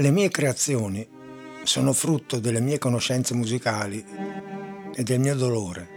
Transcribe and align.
Le 0.00 0.10
mie 0.10 0.30
creazioni 0.30 1.06
sono 1.62 1.92
frutto 1.92 2.38
delle 2.40 2.60
mie 2.60 2.78
conoscenze 2.78 3.34
musicali 3.34 4.02
e 4.94 5.02
del 5.02 5.20
mio 5.20 5.34
dolore. 5.34 5.88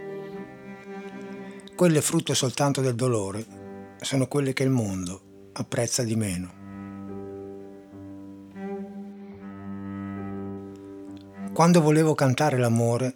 Quelle 1.74 2.02
frutto 2.02 2.34
soltanto 2.34 2.82
del 2.82 2.96
dolore 2.96 3.46
sono 4.02 4.26
quelle 4.26 4.52
che 4.52 4.62
il 4.62 4.68
mondo 4.68 5.48
apprezza 5.54 6.02
di 6.02 6.16
meno. 6.16 6.52
Quando 11.54 11.80
volevo 11.80 12.14
cantare 12.14 12.58
l'amore, 12.58 13.14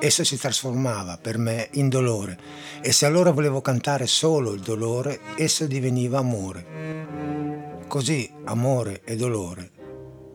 esso 0.00 0.24
si 0.24 0.38
trasformava 0.38 1.18
per 1.18 1.36
me 1.36 1.68
in 1.72 1.90
dolore 1.90 2.38
e 2.80 2.90
se 2.90 3.04
allora 3.04 3.32
volevo 3.32 3.60
cantare 3.60 4.06
solo 4.06 4.52
il 4.52 4.62
dolore, 4.62 5.20
esso 5.36 5.66
diveniva 5.66 6.20
amore. 6.20 7.84
Così 7.86 8.32
amore 8.44 9.02
e 9.04 9.14
dolore 9.14 9.80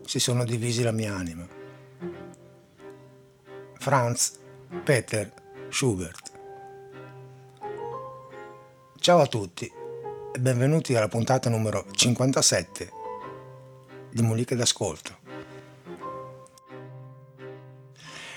si 0.07 0.19
sono 0.19 0.45
divisi 0.45 0.83
la 0.83 0.93
mia 0.93 1.13
anima. 1.13 1.45
Franz 3.77 4.39
Peter 4.83 5.31
Schubert. 5.69 6.31
Ciao 8.97 9.19
a 9.19 9.27
tutti 9.27 9.69
e 10.33 10.39
benvenuti 10.39 10.95
alla 10.95 11.09
puntata 11.09 11.49
numero 11.49 11.85
57 11.91 12.91
di 14.09 14.21
Moliche 14.21 14.55
d'Ascolto. 14.55 15.25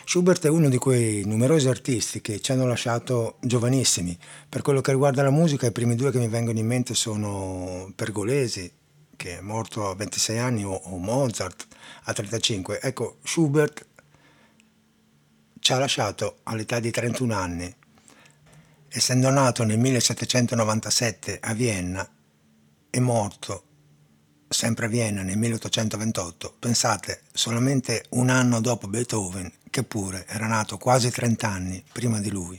Schubert 0.05 0.45
è 0.47 0.49
uno 0.49 0.69
di 0.69 0.77
quei 0.77 1.25
numerosi 1.25 1.69
artisti 1.69 2.21
che 2.21 2.41
ci 2.41 2.51
hanno 2.51 2.67
lasciato 2.67 3.37
giovanissimi. 3.41 4.19
Per 4.49 4.63
quello 4.63 4.81
che 4.81 4.91
riguarda 4.91 5.23
la 5.23 5.31
musica, 5.31 5.69
i 5.69 5.73
primi 5.73 5.95
due 5.95 6.11
che 6.11 6.19
mi 6.19 6.27
vengono 6.27 6.59
in 6.59 6.67
mente 6.67 6.95
sono 6.95 7.93
Pergolesi 7.95 8.79
che 9.21 9.37
è 9.37 9.41
morto 9.43 9.91
a 9.91 9.95
26 9.95 10.39
anni, 10.39 10.65
o, 10.65 10.73
o 10.73 10.97
Mozart 10.97 11.67
a 12.05 12.13
35. 12.15 12.81
Ecco, 12.81 13.19
Schubert 13.23 13.87
ci 15.59 15.75
ha 15.75 15.79
lasciato 15.79 16.39
all'età 16.45 16.81
di 16.81 16.91
31 16.91 17.35
anni. 17.35 17.77
Essendo 18.89 19.29
nato 19.29 19.63
nel 19.65 19.79
1797 19.79 21.39
a 21.39 21.53
Vienna 21.53 22.09
e 22.89 23.01
morto 23.01 23.65
sempre 24.49 24.87
a 24.87 24.89
Vienna 24.89 25.21
nel 25.21 25.37
1828, 25.37 26.57
pensate, 26.59 27.25
solamente 27.31 28.07
un 28.11 28.31
anno 28.31 28.63
dopo 28.63 28.89
Beethoven, 28.89 29.53
che 29.69 29.85
pure 29.85 30.25
era 30.29 30.47
nato 30.47 30.79
quasi 30.79 31.11
30 31.11 31.47
anni 31.47 31.85
prima 31.93 32.21
di 32.21 32.31
lui. 32.31 32.59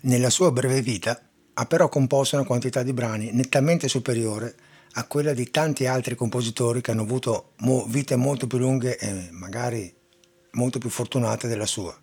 Nella 0.00 0.30
sua 0.30 0.50
breve 0.50 0.80
vita 0.80 1.20
ha 1.52 1.66
però 1.66 1.90
composto 1.90 2.36
una 2.36 2.46
quantità 2.46 2.82
di 2.82 2.94
brani 2.94 3.32
nettamente 3.32 3.86
superiore 3.86 4.56
a 4.92 5.06
quella 5.06 5.32
di 5.32 5.50
tanti 5.50 5.86
altri 5.86 6.14
compositori 6.14 6.80
che 6.80 6.90
hanno 6.90 7.02
avuto 7.02 7.52
mo- 7.58 7.86
vite 7.86 8.16
molto 8.16 8.46
più 8.46 8.58
lunghe 8.58 8.96
e 8.98 9.28
magari 9.30 9.94
molto 10.52 10.78
più 10.78 10.88
fortunate 10.90 11.48
della 11.48 11.66
sua. 11.66 11.96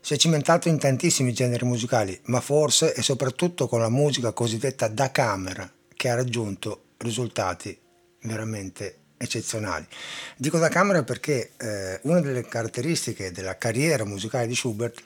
Si 0.00 0.14
è 0.14 0.16
cimentato 0.16 0.68
in 0.68 0.78
tantissimi 0.78 1.32
generi 1.32 1.64
musicali, 1.64 2.18
ma 2.24 2.40
forse 2.40 2.94
e 2.94 3.02
soprattutto 3.02 3.68
con 3.68 3.80
la 3.80 3.90
musica 3.90 4.32
cosiddetta 4.32 4.88
da 4.88 5.10
camera 5.10 5.70
che 5.94 6.08
ha 6.08 6.14
raggiunto 6.14 6.84
risultati 6.98 7.76
veramente 8.22 8.98
eccezionali. 9.18 9.86
Dico 10.36 10.58
da 10.58 10.68
camera 10.68 11.02
perché 11.02 11.52
eh, 11.56 11.98
una 12.04 12.20
delle 12.20 12.46
caratteristiche 12.46 13.32
della 13.32 13.58
carriera 13.58 14.04
musicale 14.04 14.46
di 14.46 14.54
Schubert 14.54 15.02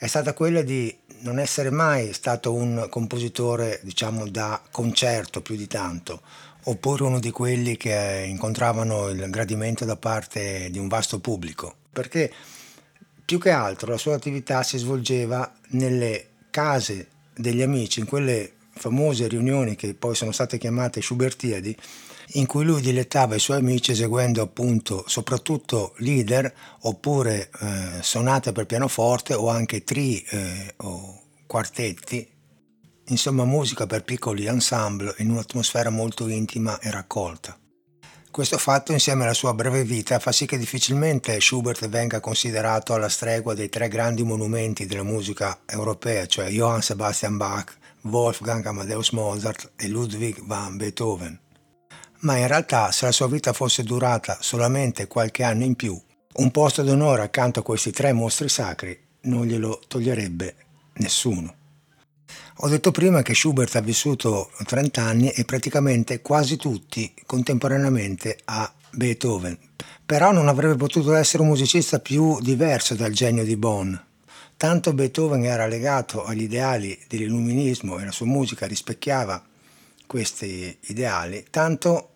è 0.00 0.06
stata 0.06 0.32
quella 0.32 0.62
di 0.62 0.96
non 1.18 1.38
essere 1.38 1.68
mai 1.68 2.14
stato 2.14 2.54
un 2.54 2.86
compositore, 2.88 3.80
diciamo, 3.82 4.26
da 4.30 4.62
concerto 4.70 5.42
più 5.42 5.56
di 5.56 5.66
tanto, 5.66 6.22
oppure 6.62 7.02
uno 7.02 7.20
di 7.20 7.30
quelli 7.30 7.76
che 7.76 8.24
incontravano 8.26 9.08
il 9.08 9.28
gradimento 9.28 9.84
da 9.84 9.96
parte 9.96 10.70
di 10.70 10.78
un 10.78 10.88
vasto 10.88 11.18
pubblico, 11.20 11.74
perché 11.92 12.32
più 13.22 13.38
che 13.38 13.50
altro 13.50 13.90
la 13.90 13.98
sua 13.98 14.14
attività 14.14 14.62
si 14.62 14.78
svolgeva 14.78 15.52
nelle 15.72 16.28
case 16.48 17.08
degli 17.34 17.60
amici, 17.60 18.00
in 18.00 18.06
quelle 18.06 18.52
famose 18.72 19.28
riunioni 19.28 19.76
che 19.76 19.92
poi 19.92 20.14
sono 20.14 20.32
state 20.32 20.56
chiamate 20.56 21.02
Schubertiadi, 21.02 21.76
in 22.34 22.46
cui 22.46 22.64
lui 22.64 22.80
dilettava 22.80 23.34
i 23.34 23.40
suoi 23.40 23.58
amici 23.58 23.92
eseguendo 23.92 24.42
appunto 24.42 25.04
soprattutto 25.06 25.94
leader 25.98 26.52
oppure 26.80 27.50
eh, 27.60 28.02
sonate 28.02 28.52
per 28.52 28.66
pianoforte 28.66 29.34
o 29.34 29.48
anche 29.48 29.82
tri 29.82 30.22
eh, 30.22 30.74
o 30.78 31.22
quartetti, 31.46 32.28
insomma 33.06 33.44
musica 33.44 33.86
per 33.86 34.04
piccoli 34.04 34.46
ensemble 34.46 35.14
in 35.18 35.30
un'atmosfera 35.30 35.90
molto 35.90 36.28
intima 36.28 36.78
e 36.78 36.90
raccolta. 36.90 37.58
Questo 38.30 38.58
fatto 38.58 38.92
insieme 38.92 39.24
alla 39.24 39.34
sua 39.34 39.54
breve 39.54 39.82
vita 39.82 40.20
fa 40.20 40.30
sì 40.30 40.46
che 40.46 40.56
difficilmente 40.56 41.40
Schubert 41.40 41.88
venga 41.88 42.20
considerato 42.20 42.94
alla 42.94 43.08
stregua 43.08 43.54
dei 43.54 43.68
tre 43.68 43.88
grandi 43.88 44.22
monumenti 44.22 44.86
della 44.86 45.02
musica 45.02 45.58
europea, 45.66 46.26
cioè 46.26 46.48
Johann 46.48 46.78
Sebastian 46.78 47.36
Bach, 47.36 47.76
Wolfgang 48.02 48.64
Amadeus 48.64 49.10
Mozart 49.10 49.72
e 49.74 49.88
Ludwig 49.88 50.40
van 50.46 50.76
Beethoven 50.76 51.40
ma 52.20 52.36
in 52.36 52.46
realtà 52.46 52.92
se 52.92 53.06
la 53.06 53.12
sua 53.12 53.28
vita 53.28 53.52
fosse 53.52 53.82
durata 53.82 54.38
solamente 54.40 55.06
qualche 55.06 55.42
anno 55.42 55.64
in 55.64 55.74
più, 55.74 55.98
un 56.32 56.50
posto 56.50 56.82
d'onore 56.82 57.22
accanto 57.22 57.60
a 57.60 57.62
questi 57.62 57.90
tre 57.90 58.12
mostri 58.12 58.48
sacri 58.48 58.98
non 59.22 59.46
glielo 59.46 59.80
toglierebbe 59.86 60.54
nessuno. 60.94 61.54
Ho 62.62 62.68
detto 62.68 62.90
prima 62.90 63.22
che 63.22 63.34
Schubert 63.34 63.74
ha 63.76 63.80
vissuto 63.80 64.50
30 64.64 65.02
anni 65.02 65.30
e 65.30 65.44
praticamente 65.44 66.20
quasi 66.20 66.56
tutti 66.56 67.12
contemporaneamente 67.24 68.38
a 68.44 68.70
Beethoven, 68.90 69.56
però 70.04 70.30
non 70.30 70.48
avrebbe 70.48 70.76
potuto 70.76 71.14
essere 71.14 71.42
un 71.42 71.48
musicista 71.48 72.00
più 72.00 72.38
diverso 72.40 72.94
dal 72.94 73.12
genio 73.12 73.44
di 73.44 73.56
Bonn. 73.56 73.94
Tanto 74.56 74.92
Beethoven 74.92 75.44
era 75.44 75.66
legato 75.66 76.24
agli 76.24 76.42
ideali 76.42 76.98
dell'illuminismo 77.08 77.98
e 77.98 78.04
la 78.04 78.12
sua 78.12 78.26
musica 78.26 78.66
rispecchiava 78.66 79.42
questi 80.10 80.76
ideali, 80.88 81.46
tanto 81.50 82.08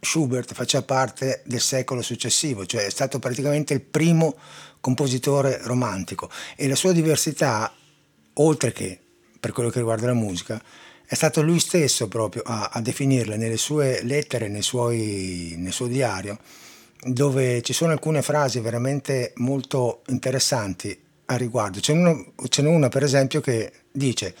Schubert 0.00 0.54
faceva 0.54 0.82
parte 0.82 1.42
del 1.46 1.60
secolo 1.60 2.02
successivo, 2.02 2.66
cioè 2.66 2.84
è 2.84 2.90
stato 2.90 3.20
praticamente 3.20 3.74
il 3.74 3.80
primo 3.80 4.34
compositore 4.80 5.60
romantico 5.62 6.28
e 6.56 6.66
la 6.66 6.74
sua 6.74 6.90
diversità, 6.90 7.72
oltre 8.32 8.72
che 8.72 8.98
per 9.38 9.52
quello 9.52 9.70
che 9.70 9.78
riguarda 9.78 10.06
la 10.06 10.14
musica, 10.14 10.60
è 11.06 11.14
stato 11.14 11.40
lui 11.40 11.60
stesso 11.60 12.08
proprio 12.08 12.42
a, 12.44 12.70
a 12.72 12.80
definirla 12.80 13.36
nelle 13.36 13.56
sue 13.56 14.02
lettere, 14.02 14.48
nei 14.48 14.62
suoi, 14.62 15.54
nel 15.58 15.72
suo 15.72 15.86
diario, 15.86 16.40
dove 17.04 17.62
ci 17.62 17.72
sono 17.72 17.92
alcune 17.92 18.20
frasi 18.20 18.58
veramente 18.58 19.32
molto 19.36 20.02
interessanti 20.08 21.00
a 21.26 21.36
riguardo. 21.36 21.78
Ce 21.78 21.94
n'è, 21.94 22.32
ce 22.48 22.62
n'è 22.62 22.68
una 22.68 22.88
per 22.88 23.04
esempio 23.04 23.40
che 23.40 23.72
dice 23.92 24.34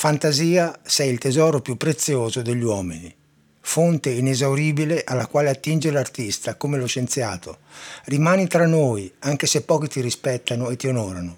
Fantasia 0.00 0.78
sei 0.84 1.10
il 1.10 1.18
tesoro 1.18 1.60
più 1.60 1.76
prezioso 1.76 2.40
degli 2.40 2.62
uomini 2.62 3.12
fonte 3.60 4.10
inesauribile 4.10 5.02
alla 5.04 5.26
quale 5.26 5.48
attinge 5.48 5.90
l'artista, 5.90 6.54
come 6.54 6.78
lo 6.78 6.86
scienziato. 6.86 7.58
Rimani 8.04 8.46
tra 8.46 8.64
noi, 8.68 9.12
anche 9.18 9.48
se 9.48 9.62
pochi 9.62 9.88
ti 9.88 10.00
rispettano 10.00 10.70
e 10.70 10.76
ti 10.76 10.86
onorano. 10.86 11.36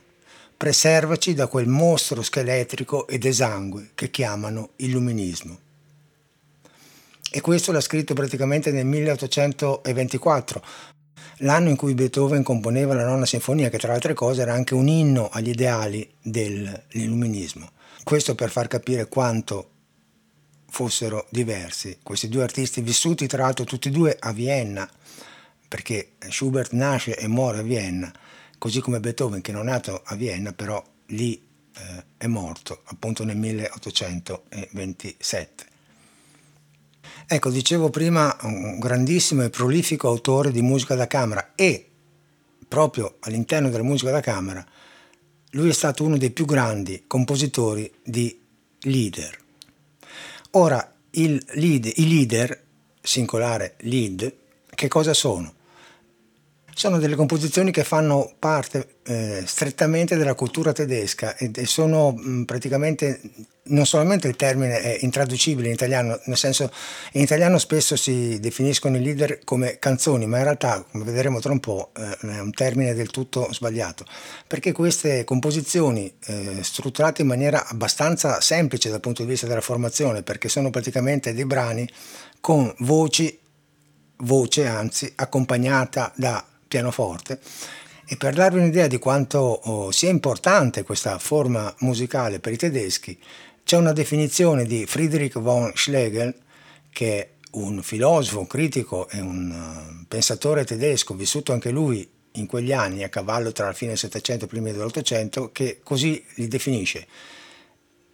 Preservaci 0.58 1.32
da 1.32 1.46
quel 1.46 1.68
mostro 1.68 2.20
scheletrico 2.20 3.08
ed 3.08 3.24
esangue 3.24 3.92
che 3.94 4.10
chiamano 4.10 4.72
illuminismo. 4.76 5.58
E 7.32 7.40
questo 7.40 7.72
l'ha 7.72 7.80
scritto 7.80 8.12
praticamente 8.12 8.70
nel 8.72 8.84
1824, 8.84 10.62
l'anno 11.38 11.70
in 11.70 11.76
cui 11.76 11.94
Beethoven 11.94 12.42
componeva 12.42 12.92
la 12.92 13.06
nona 13.06 13.24
sinfonia, 13.24 13.70
che 13.70 13.78
tra 13.78 13.88
le 13.88 13.94
altre 13.94 14.12
cose 14.12 14.42
era 14.42 14.52
anche 14.52 14.74
un 14.74 14.86
inno 14.86 15.30
agli 15.30 15.48
ideali 15.48 16.06
dell'illuminismo. 16.20 17.78
Questo 18.10 18.34
per 18.34 18.50
far 18.50 18.66
capire 18.66 19.06
quanto 19.06 19.70
fossero 20.68 21.28
diversi. 21.30 22.00
Questi 22.02 22.28
due 22.28 22.42
artisti 22.42 22.80
vissuti 22.80 23.28
tra 23.28 23.44
l'altro 23.44 23.64
tutti 23.64 23.86
e 23.86 23.92
due 23.92 24.16
a 24.18 24.32
Vienna, 24.32 24.90
perché 25.68 26.14
Schubert 26.28 26.72
nasce 26.72 27.16
e 27.16 27.28
muore 27.28 27.58
a 27.58 27.62
Vienna, 27.62 28.12
così 28.58 28.80
come 28.80 28.98
Beethoven 28.98 29.42
che 29.42 29.52
non 29.52 29.68
è 29.68 29.70
nato 29.70 30.02
a 30.04 30.16
Vienna, 30.16 30.52
però 30.52 30.84
lì 31.06 31.36
eh, 31.36 32.04
è 32.16 32.26
morto 32.26 32.82
appunto 32.86 33.22
nel 33.22 33.36
1827. 33.36 35.64
Ecco, 37.28 37.50
dicevo 37.50 37.90
prima, 37.90 38.36
un 38.42 38.80
grandissimo 38.80 39.44
e 39.44 39.50
prolifico 39.50 40.08
autore 40.08 40.50
di 40.50 40.62
musica 40.62 40.96
da 40.96 41.06
camera 41.06 41.52
e 41.54 41.88
proprio 42.66 43.18
all'interno 43.20 43.70
della 43.70 43.84
musica 43.84 44.10
da 44.10 44.20
camera 44.20 44.66
lui 45.50 45.70
è 45.70 45.72
stato 45.72 46.04
uno 46.04 46.16
dei 46.16 46.30
più 46.30 46.44
grandi 46.44 47.04
compositori 47.06 47.90
di 48.02 48.38
leader. 48.82 49.38
Ora, 50.52 50.94
lead, 51.10 51.92
i 51.96 52.08
leader, 52.08 52.62
singolare 53.00 53.74
lead, 53.80 54.32
che 54.68 54.88
cosa 54.88 55.14
sono? 55.14 55.54
Sono 56.74 56.98
delle 56.98 57.16
composizioni 57.16 57.70
che 57.70 57.84
fanno 57.84 58.32
parte 58.38 58.96
eh, 59.04 59.42
strettamente 59.44 60.16
della 60.16 60.34
cultura 60.34 60.72
tedesca 60.72 61.36
e, 61.36 61.66
sono 61.66 62.12
mh, 62.12 62.44
praticamente 62.44 63.20
non 63.70 63.86
solamente 63.86 64.28
il 64.28 64.36
termine 64.36 64.80
è 64.80 64.98
intraducibile 65.00 65.68
in 65.68 65.74
italiano, 65.74 66.18
nel 66.24 66.36
senso 66.36 66.72
in 67.12 67.20
italiano 67.20 67.58
spesso 67.58 67.96
si 67.96 68.40
definiscono 68.40 68.96
i 68.96 69.02
leader 69.02 69.40
come 69.44 69.78
canzoni, 69.78 70.26
ma 70.26 70.38
in 70.38 70.44
realtà, 70.44 70.84
come 70.90 71.04
vedremo 71.04 71.40
tra 71.40 71.52
un 71.52 71.60
po', 71.60 71.90
eh, 71.96 72.16
è 72.20 72.40
un 72.40 72.52
termine 72.52 72.94
del 72.94 73.10
tutto 73.10 73.48
sbagliato, 73.52 74.04
perché 74.46 74.72
queste 74.72 75.24
composizioni 75.24 76.12
eh, 76.26 76.58
strutturate 76.62 77.22
in 77.22 77.28
maniera 77.28 77.66
abbastanza 77.66 78.40
semplice 78.40 78.90
dal 78.90 79.00
punto 79.00 79.22
di 79.22 79.28
vista 79.28 79.46
della 79.46 79.60
formazione, 79.60 80.22
perché 80.22 80.48
sono 80.48 80.70
praticamente 80.70 81.32
dei 81.32 81.46
brani 81.46 81.88
con 82.40 82.72
voci, 82.78 83.38
voce 84.18 84.66
anzi, 84.66 85.12
accompagnata 85.14 86.12
da 86.16 86.44
pianoforte. 86.70 87.40
E 88.06 88.16
per 88.16 88.34
darvi 88.34 88.58
un'idea 88.58 88.86
di 88.86 88.98
quanto 88.98 89.38
oh, 89.38 89.90
sia 89.90 90.08
importante 90.08 90.84
questa 90.84 91.18
forma 91.18 91.72
musicale 91.80 92.38
per 92.38 92.52
i 92.52 92.56
tedeschi, 92.56 93.18
c'è 93.64 93.76
una 93.76 93.92
definizione 93.92 94.64
di 94.64 94.86
Friedrich 94.86 95.38
von 95.38 95.72
Schlegel, 95.74 96.34
che 96.90 97.18
è 97.18 97.28
un 97.52 97.82
filosofo, 97.82 98.40
un 98.40 98.46
critico 98.46 99.08
e 99.08 99.20
un 99.20 99.50
uh, 99.50 100.04
pensatore 100.08 100.64
tedesco, 100.64 101.14
vissuto 101.14 101.52
anche 101.52 101.70
lui 101.70 102.08
in 102.34 102.46
quegli 102.46 102.72
anni, 102.72 103.02
a 103.02 103.08
cavallo 103.08 103.52
tra 103.52 103.66
la 103.66 103.72
fine 103.72 103.90
del 103.90 103.98
Settecento 103.98 104.44
e 104.44 104.46
i 104.46 104.50
primi 104.50 104.72
dell'Ottocento, 104.72 105.50
che 105.52 105.80
così 105.82 106.24
li 106.36 106.48
definisce 106.48 107.06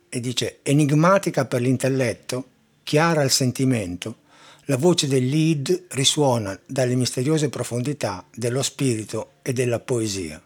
e 0.09 0.21
dice 0.21 0.61
enigmatica 0.63 1.45
per 1.45 1.61
l'intelletto, 1.61 2.49
chiara 2.83 3.21
al 3.21 3.31
sentimento, 3.31 4.25
la 4.69 4.77
voce 4.77 5.07
del 5.07 5.27
lead 5.27 5.87
risuona 5.91 6.59
dalle 6.67 6.97
misteriose 6.97 7.49
profondità 7.49 8.25
dello 8.35 8.63
spirito 8.63 9.35
e 9.43 9.53
della 9.53 9.79
poesia. 9.79 10.43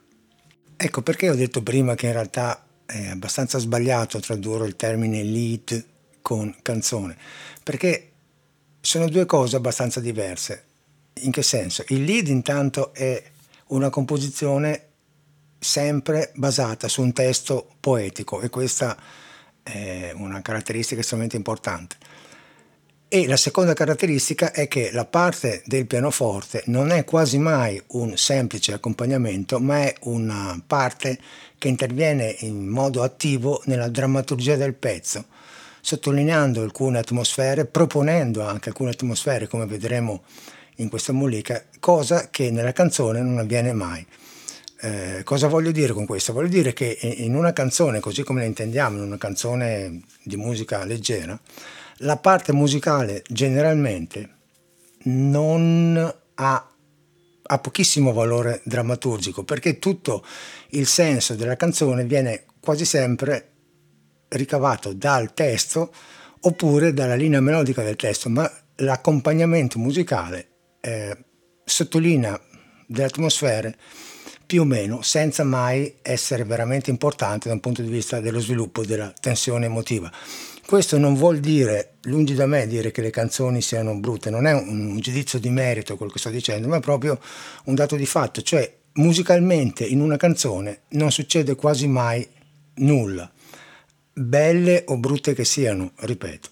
Ecco 0.77 1.03
perché 1.03 1.31
ho 1.31 1.35
detto 1.35 1.63
prima 1.63 1.95
che 1.95 2.07
in 2.07 2.13
realtà 2.13 2.67
è 2.85 3.07
abbastanza 3.07 3.59
sbagliato 3.59 4.21
tradurre 4.21 4.67
il 4.67 4.77
termine 4.77 5.23
lead 5.23 5.87
con 6.21 6.55
canzone, 6.61 7.17
perché 7.63 8.11
sono 8.81 9.09
due 9.09 9.25
cose 9.27 9.57
abbastanza 9.57 10.01
diverse. 10.01 10.65
In 11.23 11.31
che 11.31 11.43
senso? 11.43 11.85
Il 11.89 12.05
lead 12.05 12.29
intanto 12.29 12.93
è 12.93 13.23
una 13.69 13.89
composizione 13.89 14.89
sempre 15.59 16.33
basata 16.35 16.89
su 16.89 17.03
un 17.03 17.13
testo 17.13 17.75
poetico 17.81 18.41
e 18.41 18.49
questa 18.49 18.97
è 19.63 20.13
una 20.15 20.43
caratteristica 20.43 21.01
estremamente 21.01 21.37
importante. 21.37 21.97
E 23.13 23.27
la 23.27 23.37
seconda 23.37 23.73
caratteristica 23.73 24.53
è 24.53 24.69
che 24.69 24.93
la 24.93 25.05
parte 25.05 25.65
del 25.67 25.85
pianoforte 25.89 26.63
non 26.67 26.93
è 26.93 27.03
quasi 27.03 27.39
mai 27.39 27.83
un 27.89 28.17
semplice 28.17 28.73
accompagnamento, 28.73 29.59
ma 29.59 29.81
è 29.81 29.95
una 30.03 30.63
parte 30.65 31.19
che 31.59 31.67
interviene 31.67 32.37
in 32.39 32.69
modo 32.69 33.03
attivo 33.03 33.63
nella 33.65 33.89
drammaturgia 33.89 34.55
del 34.55 34.75
pezzo, 34.75 35.25
sottolineando 35.81 36.63
alcune 36.63 37.01
atmosfere, 37.01 37.65
proponendo 37.65 38.47
anche 38.47 38.69
alcune 38.69 38.91
atmosfere, 38.91 39.49
come 39.49 39.67
vedremo 39.67 40.23
in 40.77 40.89
questa 40.89 41.13
mollica, 41.13 41.65
cosa 41.81 42.31
che 42.31 42.53
nella 42.53 42.73
canzone 42.73 43.21
non 43.23 43.39
avviene 43.39 43.73
mai. 43.73 44.07
Eh, 44.83 45.23
cosa 45.25 45.49
voglio 45.49 45.73
dire 45.73 45.93
con 45.93 46.07
questo? 46.07 46.33
Voglio 46.33 46.47
dire 46.47 46.73
che 46.73 46.97
in 47.03 47.35
una 47.35 47.53
canzone, 47.53 47.99
così 47.99 48.23
come 48.23 48.43
la 48.43 48.47
intendiamo, 48.47 48.99
in 48.99 49.03
una 49.03 49.19
canzone 49.19 50.01
di 50.23 50.37
musica 50.37 50.85
leggera, 50.85 51.37
la 52.03 52.17
parte 52.17 52.53
musicale 52.53 53.23
generalmente 53.29 54.37
non 55.05 55.97
ha, 56.35 56.71
ha, 57.43 57.59
pochissimo 57.59 58.13
valore 58.13 58.61
drammaturgico 58.65 59.45
perché 59.45 59.79
tutto 59.79 60.25
il 60.71 60.87
senso 60.87 61.35
della 61.35 61.57
canzone 61.57 62.05
viene 62.05 62.45
quasi 62.61 62.85
sempre 62.85 63.49
ricavato 64.29 64.93
dal 64.93 65.35
testo 65.35 65.93
oppure 66.41 66.93
dalla 66.95 67.17
linea 67.17 67.41
melodica 67.41 67.83
del 67.83 67.97
testo, 67.97 68.29
ma 68.29 68.51
l'accompagnamento 68.77 69.79
musicale 69.79 70.49
eh, 70.81 71.17
sottolinea 71.65 72.41
delle 72.87 73.07
atmosfere 73.07 73.77
più 74.47 74.63
o 74.63 74.65
meno 74.65 75.03
senza 75.03 75.45
mai 75.45 75.99
essere 76.03 76.45
veramente 76.45 76.91
importante 76.91 77.49
da 77.49 77.55
un 77.55 77.61
punto 77.61 77.83
di 77.83 77.89
vista 77.89 78.21
dello 78.21 78.41
sviluppo 78.41 78.85
della 78.85 79.13
tensione 79.21 79.67
emotiva. 79.67 80.11
Questo 80.71 80.99
non 80.99 81.15
vuol 81.15 81.41
dire, 81.41 81.95
lungi 82.03 82.33
da 82.33 82.47
me 82.47 82.69
dire 82.69 82.93
che 82.93 83.01
le 83.03 83.11
canzoni 83.11 83.61
siano 83.61 83.99
brutte, 83.99 84.31
non 84.31 84.47
è 84.47 84.53
un, 84.53 84.91
un 84.91 85.01
giudizio 85.01 85.41
di 85.41 85.51
merito 85.51 85.97
quello 85.97 86.13
che 86.13 86.21
sto 86.21 86.31
dicendo, 86.31 86.69
ma 86.69 86.77
è 86.77 86.81
proprio 86.81 87.19
un 87.65 87.75
dato 87.75 87.97
di 87.97 88.07
fatto, 88.07 88.41
cioè 88.41 88.73
musicalmente 88.93 89.85
in 89.85 90.01
una 90.01 90.17
canzone 90.17 90.83
non 90.91 91.11
succede 91.11 91.57
quasi 91.57 91.89
mai 91.89 92.25
nulla, 92.75 93.29
belle 94.13 94.85
o 94.87 94.97
brutte 94.97 95.35
che 95.35 95.45
siano, 95.45 95.91
ripeto. 95.97 96.51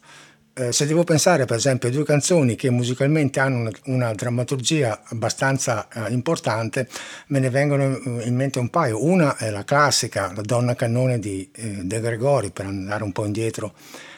Eh, 0.59 0.73
se 0.73 0.87
devo 0.87 1.05
pensare 1.05 1.45
per 1.45 1.57
esempio 1.57 1.89
a 1.89 1.93
due 1.93 2.05
canzoni 2.05 2.57
che 2.57 2.69
musicalmente 2.69 3.39
hanno 3.39 3.59
una, 3.59 3.71
una 3.85 4.13
drammaturgia 4.13 5.03
abbastanza 5.05 5.87
eh, 5.89 6.13
importante, 6.13 6.89
me 7.29 7.39
ne 7.39 7.49
vengono 7.49 7.97
in 8.25 8.35
mente 8.35 8.59
un 8.59 8.69
paio. 8.69 9.05
Una 9.05 9.37
è 9.37 9.51
la 9.51 9.63
classica, 9.63 10.33
la 10.35 10.43
donna 10.43 10.75
cannone 10.75 11.21
di 11.21 11.49
eh, 11.55 11.85
De 11.85 12.01
Gregori, 12.01 12.51
per 12.51 12.67
andare 12.67 13.05
un 13.05 13.13
po' 13.13 13.25
indietro 13.25 13.75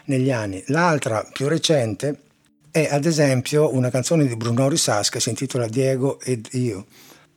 negli 0.07 0.31
anni. 0.31 0.63
L'altra, 0.69 1.29
più 1.31 1.47
recente, 1.47 2.21
è 2.71 2.89
ad 2.91 3.05
esempio 3.05 3.75
una 3.75 3.91
canzone 3.91 4.27
di 4.27 4.35
Bruno 4.35 4.67
Risas 4.67 5.11
che 5.11 5.21
si 5.21 5.29
intitola 5.29 5.69
Diego 5.69 6.21
ed 6.21 6.49
io. 6.53 6.87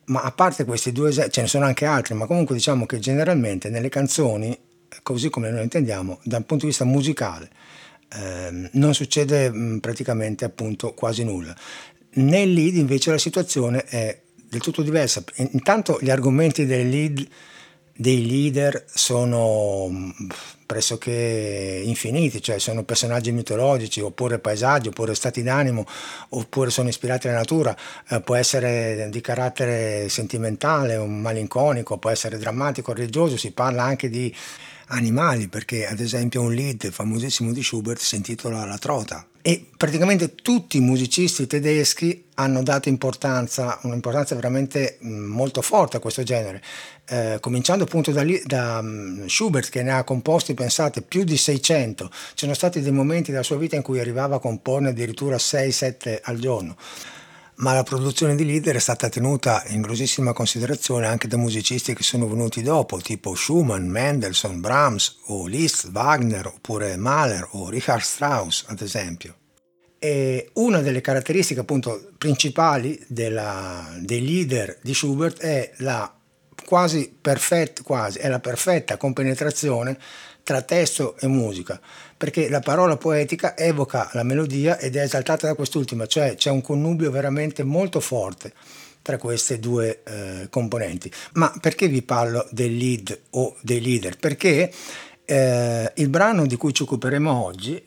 Ma 0.05 0.21
a 0.21 0.31
parte 0.31 0.63
questi 0.63 0.93
due 0.93 1.09
esempi, 1.09 1.31
ce 1.31 1.41
ne 1.41 1.47
sono 1.47 1.65
anche 1.65 1.83
altri, 1.83 2.13
ma 2.13 2.25
comunque 2.25 2.55
diciamo 2.55 2.85
che 2.85 2.99
generalmente 2.99 3.69
nelle 3.69 3.89
canzoni, 3.89 4.57
così 5.01 5.29
come 5.29 5.51
noi 5.51 5.63
intendiamo, 5.63 6.19
dal 6.23 6.45
punto 6.45 6.63
di 6.63 6.69
vista 6.69 6.85
musicale, 6.85 7.49
ehm, 8.13 8.69
non 8.73 8.93
succede 8.93 9.49
mh, 9.49 9.79
praticamente 9.79 10.45
appunto 10.45 10.93
quasi 10.93 11.23
nulla. 11.23 11.55
Nel 12.15 12.53
lead 12.53 12.75
invece 12.75 13.11
la 13.11 13.17
situazione 13.17 13.83
è 13.83 14.19
del 14.49 14.61
tutto 14.61 14.81
diversa. 14.83 15.23
Intanto 15.37 15.97
gli 15.99 16.11
argomenti 16.11 16.65
del 16.65 16.87
lead 16.87 17.27
dei 17.95 18.25
leader 18.25 18.85
sono 18.87 19.87
mm, 19.89 20.09
pressoché 20.65 21.81
infiniti, 21.83 22.41
cioè 22.41 22.57
sono 22.57 22.83
personaggi 22.83 23.31
mitologici, 23.31 23.99
oppure 24.01 24.39
paesaggi, 24.39 24.87
oppure 24.87 25.13
stati 25.13 25.43
d'animo, 25.43 25.85
oppure 26.29 26.71
sono 26.71 26.89
ispirati 26.89 27.27
alla 27.27 27.37
natura, 27.37 27.75
eh, 28.09 28.21
può 28.21 28.35
essere 28.35 29.09
di 29.11 29.21
carattere 29.21 30.09
sentimentale, 30.09 30.97
malinconico, 30.97 31.97
può 31.97 32.09
essere 32.09 32.37
drammatico, 32.37 32.93
religioso, 32.93 33.37
si 33.37 33.51
parla 33.51 33.83
anche 33.83 34.09
di 34.09 34.33
animali, 34.93 35.47
perché 35.47 35.87
ad 35.87 35.99
esempio 35.99 36.41
un 36.41 36.53
lead 36.53 36.89
famosissimo 36.91 37.51
di 37.51 37.63
Schubert 37.63 37.99
si 37.99 38.15
intitola 38.15 38.65
La 38.65 38.77
Trota. 38.77 39.27
E 39.41 39.65
praticamente 39.75 40.35
tutti 40.35 40.77
i 40.77 40.79
musicisti 40.79 41.45
tedeschi 41.47 42.27
hanno 42.35 42.63
dato 42.63 42.87
importanza, 42.87 43.77
un'importanza 43.81 44.35
veramente 44.35 44.97
molto 45.01 45.61
forte 45.61 45.97
a 45.97 45.99
questo 45.99 46.23
genere, 46.23 46.63
eh, 47.09 47.37
cominciando 47.41 47.83
appunto 47.83 48.11
da, 48.11 48.23
da 48.45 48.79
um, 48.79 49.27
Schubert 49.27 49.69
che 49.69 49.83
ne 49.83 49.91
ha 49.91 50.05
composti, 50.05 50.53
pensate, 50.53 51.01
più 51.01 51.25
di 51.25 51.35
600. 51.35 52.09
Ci 52.09 52.17
sono 52.35 52.53
stati 52.53 52.79
dei 52.79 52.93
momenti 52.93 53.31
della 53.31 53.43
sua 53.43 53.57
vita 53.57 53.75
in 53.75 53.81
cui 53.81 53.99
arrivava 53.99 54.37
a 54.37 54.39
comporne 54.39 54.89
addirittura 54.89 55.35
6-7 55.35 56.19
al 56.23 56.39
giorno 56.39 56.77
ma 57.55 57.73
la 57.73 57.83
produzione 57.83 58.35
di 58.35 58.45
leader 58.45 58.75
è 58.75 58.79
stata 58.79 59.09
tenuta 59.09 59.63
in 59.67 59.81
grossissima 59.81 60.33
considerazione 60.33 61.07
anche 61.07 61.27
da 61.27 61.37
musicisti 61.37 61.93
che 61.93 62.03
sono 62.03 62.27
venuti 62.27 62.61
dopo, 62.61 62.97
tipo 62.97 63.35
Schumann, 63.35 63.87
Mendelssohn, 63.87 64.59
Brahms 64.59 65.19
o 65.27 65.45
Liszt, 65.45 65.89
Wagner 65.93 66.47
oppure 66.47 66.97
Mahler 66.97 67.47
o 67.51 67.69
Richard 67.69 68.01
Strauss 68.01 68.65
ad 68.67 68.81
esempio. 68.81 69.35
E 69.99 70.49
una 70.53 70.81
delle 70.81 71.01
caratteristiche 71.01 71.61
appunto 71.61 72.11
principali 72.17 73.01
della, 73.07 73.89
dei 73.99 74.25
leader 74.25 74.79
di 74.81 74.93
Schubert 74.93 75.39
è 75.39 75.71
la 75.77 76.13
quasi 76.65 77.15
perfetta, 77.21 77.83
quasi, 77.83 78.19
è 78.19 78.27
la 78.27 78.39
perfetta 78.39 78.97
compenetrazione 78.97 79.97
tra 80.43 80.61
testo 80.61 81.15
e 81.19 81.27
musica, 81.27 81.79
perché 82.23 82.47
la 82.47 82.61
parola 82.61 82.95
poetica 82.95 83.57
evoca 83.57 84.09
la 84.13 84.23
melodia 84.23 84.79
ed 84.79 84.95
è 84.95 85.01
esaltata 85.01 85.47
da 85.47 85.55
quest'ultima, 85.55 86.05
cioè 86.05 86.35
c'è 86.35 86.49
un 86.51 86.61
connubio 86.61 87.11
veramente 87.11 87.63
molto 87.63 87.99
forte 87.99 88.53
tra 89.01 89.17
queste 89.17 89.59
due 89.59 90.03
eh, 90.05 90.47
componenti. 90.49 91.11
Ma 91.33 91.53
perché 91.59 91.89
vi 91.89 92.01
parlo 92.01 92.47
del 92.49 92.77
lead 92.77 93.19
o 93.31 93.57
dei 93.59 93.81
leader? 93.81 94.15
Perché 94.15 94.71
eh, 95.25 95.91
il 95.93 96.07
brano 96.07 96.45
di 96.45 96.55
cui 96.55 96.73
ci 96.73 96.83
occuperemo 96.83 97.43
oggi, 97.43 97.83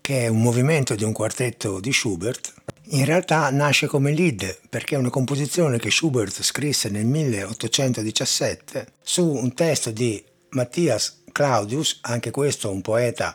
che 0.00 0.20
è 0.22 0.28
un 0.28 0.40
movimento 0.40 0.94
di 0.94 1.04
un 1.04 1.12
quartetto 1.12 1.80
di 1.80 1.92
Schubert, 1.92 2.54
in 2.92 3.04
realtà 3.04 3.50
nasce 3.50 3.86
come 3.88 4.14
lead 4.14 4.60
perché 4.70 4.94
è 4.94 4.98
una 4.98 5.10
composizione 5.10 5.78
che 5.78 5.90
Schubert 5.90 6.42
scrisse 6.42 6.88
nel 6.88 7.04
1817 7.04 8.86
su 9.02 9.30
un 9.30 9.52
testo 9.52 9.90
di 9.90 10.24
Matthias 10.52 11.18
Claudius, 11.32 11.98
anche 12.02 12.30
questo 12.30 12.70
un 12.70 12.82
poeta, 12.82 13.34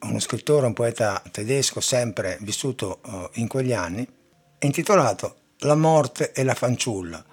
uno 0.00 0.18
scrittore, 0.18 0.66
un 0.66 0.72
poeta 0.72 1.22
tedesco 1.30 1.80
sempre 1.80 2.38
vissuto 2.40 3.00
uh, 3.04 3.28
in 3.34 3.48
quegli 3.48 3.72
anni, 3.72 4.06
intitolato 4.60 5.36
la 5.60 5.74
morte 5.74 6.32
e 6.32 6.42
la 6.42 6.54
fanciulla. 6.54 7.24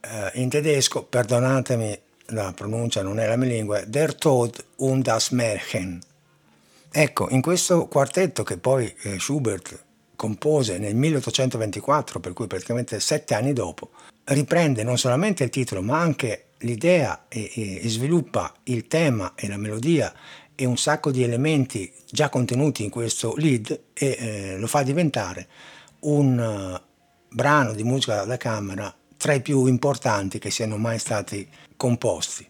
Eh, 0.00 0.30
in 0.34 0.48
tedesco, 0.48 1.04
perdonatemi, 1.04 2.00
la 2.26 2.52
pronuncia 2.54 3.02
non 3.02 3.18
è 3.18 3.26
la 3.26 3.36
mia 3.36 3.48
lingua, 3.48 3.80
Der 3.84 4.14
Tod 4.14 4.64
und 4.76 5.04
das 5.04 5.30
Märchen. 5.30 6.00
Ecco, 6.90 7.28
in 7.30 7.42
questo 7.42 7.86
quartetto 7.86 8.42
che 8.42 8.58
poi 8.58 8.92
eh, 9.02 9.18
Schubert 9.18 9.84
compose 10.16 10.78
nel 10.78 10.94
1824, 10.94 12.20
per 12.20 12.32
cui 12.32 12.46
praticamente 12.46 12.98
sette 13.00 13.34
anni 13.34 13.52
dopo, 13.52 13.90
riprende 14.24 14.82
non 14.82 14.98
solamente 14.98 15.44
il 15.44 15.50
titolo 15.50 15.82
ma 15.82 16.00
anche 16.00 16.47
l'idea 16.58 17.26
e, 17.28 17.80
e, 17.82 17.88
sviluppa 17.88 18.52
il 18.64 18.86
tema 18.86 19.34
e 19.34 19.48
la 19.48 19.56
melodia 19.56 20.12
e 20.54 20.64
un 20.64 20.76
sacco 20.76 21.10
di 21.10 21.22
elementi 21.22 21.92
già 22.10 22.28
contenuti 22.28 22.82
in 22.82 22.90
questo 22.90 23.34
lead 23.36 23.80
e 23.92 24.16
eh, 24.18 24.56
lo 24.58 24.66
fa 24.66 24.82
diventare 24.82 25.46
un 26.00 26.38
uh, 26.38 27.34
brano 27.34 27.74
di 27.74 27.84
musica 27.84 28.24
da 28.24 28.36
camera 28.36 28.92
tra 29.16 29.34
i 29.34 29.40
più 29.40 29.66
importanti 29.66 30.38
che 30.38 30.50
siano 30.50 30.76
mai 30.76 30.98
stati 30.98 31.48
composti. 31.76 32.48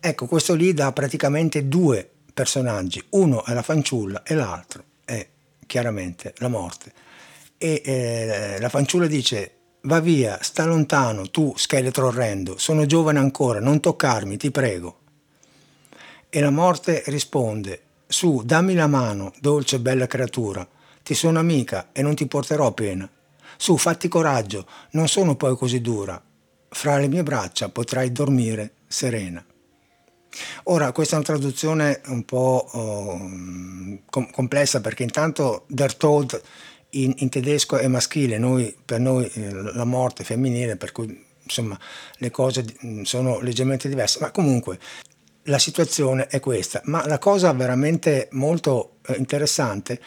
Ecco, 0.00 0.26
questo 0.26 0.54
lead 0.54 0.78
ha 0.80 0.92
praticamente 0.92 1.68
due 1.68 2.08
personaggi, 2.32 3.02
uno 3.10 3.44
è 3.44 3.52
la 3.52 3.62
fanciulla 3.62 4.22
e 4.22 4.34
l'altro 4.34 4.84
è 5.04 5.26
chiaramente 5.66 6.34
la 6.38 6.48
morte. 6.48 6.92
E 7.58 7.82
eh, 7.84 8.56
la 8.60 8.68
fanciulla 8.68 9.06
dice 9.06 9.55
va 9.86 10.00
via, 10.00 10.38
sta 10.42 10.64
lontano, 10.64 11.30
tu 11.30 11.54
scheletro 11.56 12.08
orrendo, 12.08 12.58
sono 12.58 12.86
giovane 12.86 13.18
ancora, 13.18 13.60
non 13.60 13.80
toccarmi, 13.80 14.36
ti 14.36 14.50
prego. 14.50 14.98
E 16.28 16.40
la 16.40 16.50
morte 16.50 17.02
risponde, 17.06 17.82
su, 18.06 18.42
dammi 18.44 18.74
la 18.74 18.88
mano, 18.88 19.32
dolce 19.40 19.76
e 19.76 19.80
bella 19.80 20.06
creatura, 20.06 20.66
ti 21.02 21.14
sono 21.14 21.38
amica 21.38 21.90
e 21.92 22.02
non 22.02 22.14
ti 22.14 22.26
porterò 22.26 22.72
pena. 22.72 23.08
Su, 23.56 23.76
fatti 23.76 24.08
coraggio, 24.08 24.66
non 24.90 25.08
sono 25.08 25.36
poi 25.36 25.56
così 25.56 25.80
dura. 25.80 26.20
Fra 26.68 26.98
le 26.98 27.08
mie 27.08 27.22
braccia 27.22 27.68
potrai 27.68 28.12
dormire 28.12 28.72
serena. 28.88 29.42
Ora, 30.64 30.92
questa 30.92 31.14
è 31.14 31.18
una 31.18 31.26
traduzione 31.26 32.02
un 32.08 32.24
po' 32.24 32.68
oh, 32.70 33.18
com- 34.10 34.30
complessa 34.30 34.80
perché 34.80 35.04
intanto 35.04 35.64
Der 35.68 35.94
Tod 35.94 36.38
in, 37.02 37.14
in, 37.18 37.28
tedesco 37.28 37.76
è 37.76 37.86
maschile, 37.88 38.38
noi, 38.38 38.74
per 38.84 39.00
noi 39.00 39.30
eh, 39.34 39.52
la 39.52 39.84
morte 39.84 40.22
è 40.22 40.24
femminile, 40.24 40.76
per 40.76 40.92
cui 40.92 41.24
insomma 41.42 41.78
le 42.16 42.30
cose 42.30 42.64
sono 43.02 43.40
leggermente 43.40 43.88
diverse, 43.88 44.18
ma 44.20 44.30
comunque 44.30 44.78
la 45.44 45.58
situazione 45.58 46.26
è 46.26 46.40
questa. 46.40 46.80
Ma 46.84 47.06
la 47.06 47.18
cosa 47.18 47.52
veramente 47.52 48.28
molto 48.32 48.96
eh, 49.06 49.16
interessante 49.16 49.94
è 49.94 50.00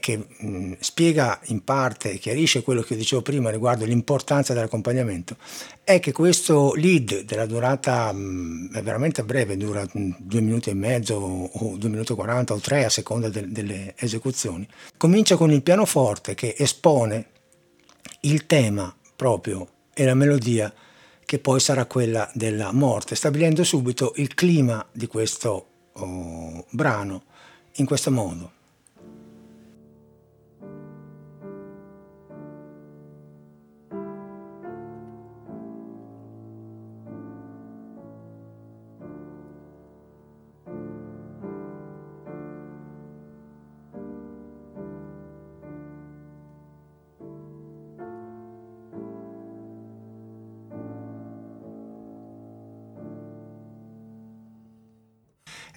che 0.00 0.16
mh, 0.16 0.72
spiega 0.80 1.38
in 1.44 1.62
parte 1.62 2.12
e 2.12 2.18
chiarisce 2.18 2.62
quello 2.62 2.80
che 2.80 2.96
dicevo 2.96 3.20
prima 3.20 3.50
riguardo 3.50 3.84
l'importanza 3.84 4.54
dell'accompagnamento, 4.54 5.36
è 5.84 6.00
che 6.00 6.12
questo 6.12 6.72
lead 6.74 7.24
della 7.24 7.44
durata 7.44 8.10
mh, 8.10 8.72
è 8.72 8.82
veramente 8.82 9.22
breve, 9.22 9.58
dura 9.58 9.86
mh, 9.92 10.16
due 10.18 10.40
minuti 10.40 10.70
e 10.70 10.74
mezzo 10.74 11.14
o 11.16 11.76
due 11.76 11.90
minuti 11.90 12.12
e 12.12 12.14
quaranta 12.14 12.54
o 12.54 12.58
tre 12.58 12.86
a 12.86 12.88
seconda 12.88 13.28
de- 13.28 13.52
delle 13.52 13.92
esecuzioni, 13.98 14.66
comincia 14.96 15.36
con 15.36 15.52
il 15.52 15.62
pianoforte 15.62 16.34
che 16.34 16.54
espone 16.56 17.26
il 18.20 18.46
tema 18.46 18.94
proprio 19.14 19.68
e 19.92 20.04
la 20.06 20.14
melodia 20.14 20.72
che 21.26 21.38
poi 21.38 21.60
sarà 21.60 21.84
quella 21.84 22.30
della 22.32 22.72
morte, 22.72 23.14
stabilendo 23.14 23.62
subito 23.62 24.14
il 24.16 24.34
clima 24.34 24.86
di 24.90 25.06
questo 25.06 25.66
oh, 25.92 26.64
brano 26.70 27.24
in 27.74 27.84
questo 27.84 28.10
modo. 28.10 28.52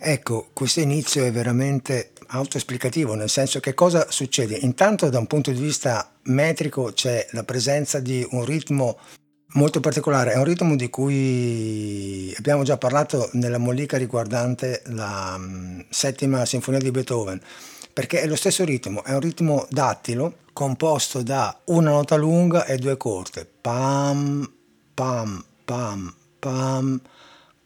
Ecco, 0.02 0.48
questo 0.54 0.80
inizio 0.80 1.26
è 1.26 1.32
veramente 1.32 2.12
autoesplicativo, 2.28 3.16
nel 3.16 3.30
senso 3.30 3.60
che 3.60 3.74
cosa 3.74 4.10
succede? 4.10 4.56
Intanto 4.56 5.10
da 5.10 5.20
un 5.20 5.28
punto 5.28 5.52
di 5.52 5.60
vista 5.60 6.10
metrico 6.24 6.94
c'è 6.94 7.28
la 7.32 7.44
presenza 7.44 8.00
di 8.00 8.26
un 8.32 8.46
ritmo 8.46 8.98
molto 9.54 9.82
particolare, 9.82 10.32
è 10.32 10.38
un 10.38 10.46
ritmo 10.46 10.78
di 10.78 10.90
cui 10.90 12.34
abbiamo 12.38 12.64
già 12.64 12.78
parlato 12.78 13.30
nella 13.34 13.58
mollica 13.58 13.98
riguardante 13.98 14.84
la 14.86 15.36
um, 15.38 15.84
settima 15.90 16.46
sinfonia 16.46 16.80
di 16.80 16.92
Beethoven, 16.92 17.42
perché 17.92 18.22
è 18.22 18.28
lo 18.28 18.38
stesso 18.38 18.64
ritmo, 18.64 19.04
è 19.04 19.14
un 19.14 19.20
ritmo 19.20 19.68
dattilo 19.70 20.38
composto 20.54 21.24
da 21.24 21.58
una 21.66 21.92
nota 21.92 22.16
lunga 22.16 22.66
e 22.66 22.78
due 22.78 22.96
corte, 22.96 23.46
pam, 23.60 24.50
pam, 24.94 25.44
pam, 25.66 26.14
pam, 26.40 27.02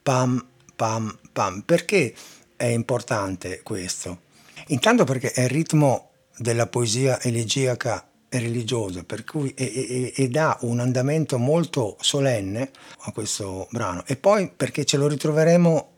pam, 0.02 0.46
pam, 0.84 1.18
pam. 1.32 1.62
Perché 1.62 2.14
è 2.58 2.66
importante 2.66 3.62
questo? 3.64 4.24
Intanto 4.68 5.06
perché 5.06 5.32
è 5.32 5.44
il 5.44 5.50
ritmo 5.50 6.10
della 6.38 6.68
poesia 6.68 7.22
elegiaca 7.22 8.06
e 8.28 8.40
religiosa, 8.40 9.06
per 9.06 9.24
cui 9.24 9.54
e, 9.56 9.64
e, 9.64 10.14
e, 10.14 10.28
dà 10.28 10.58
un 10.62 10.82
andamento 10.82 11.38
molto 11.38 11.96
solenne 12.02 12.72
a 13.04 13.14
questo 13.14 13.70
brano. 13.72 14.04
E 14.06 14.18
poi 14.18 14.52
perché 14.54 14.84
ce 14.84 14.98
lo 14.98 15.08
ritroveremo 15.08 15.92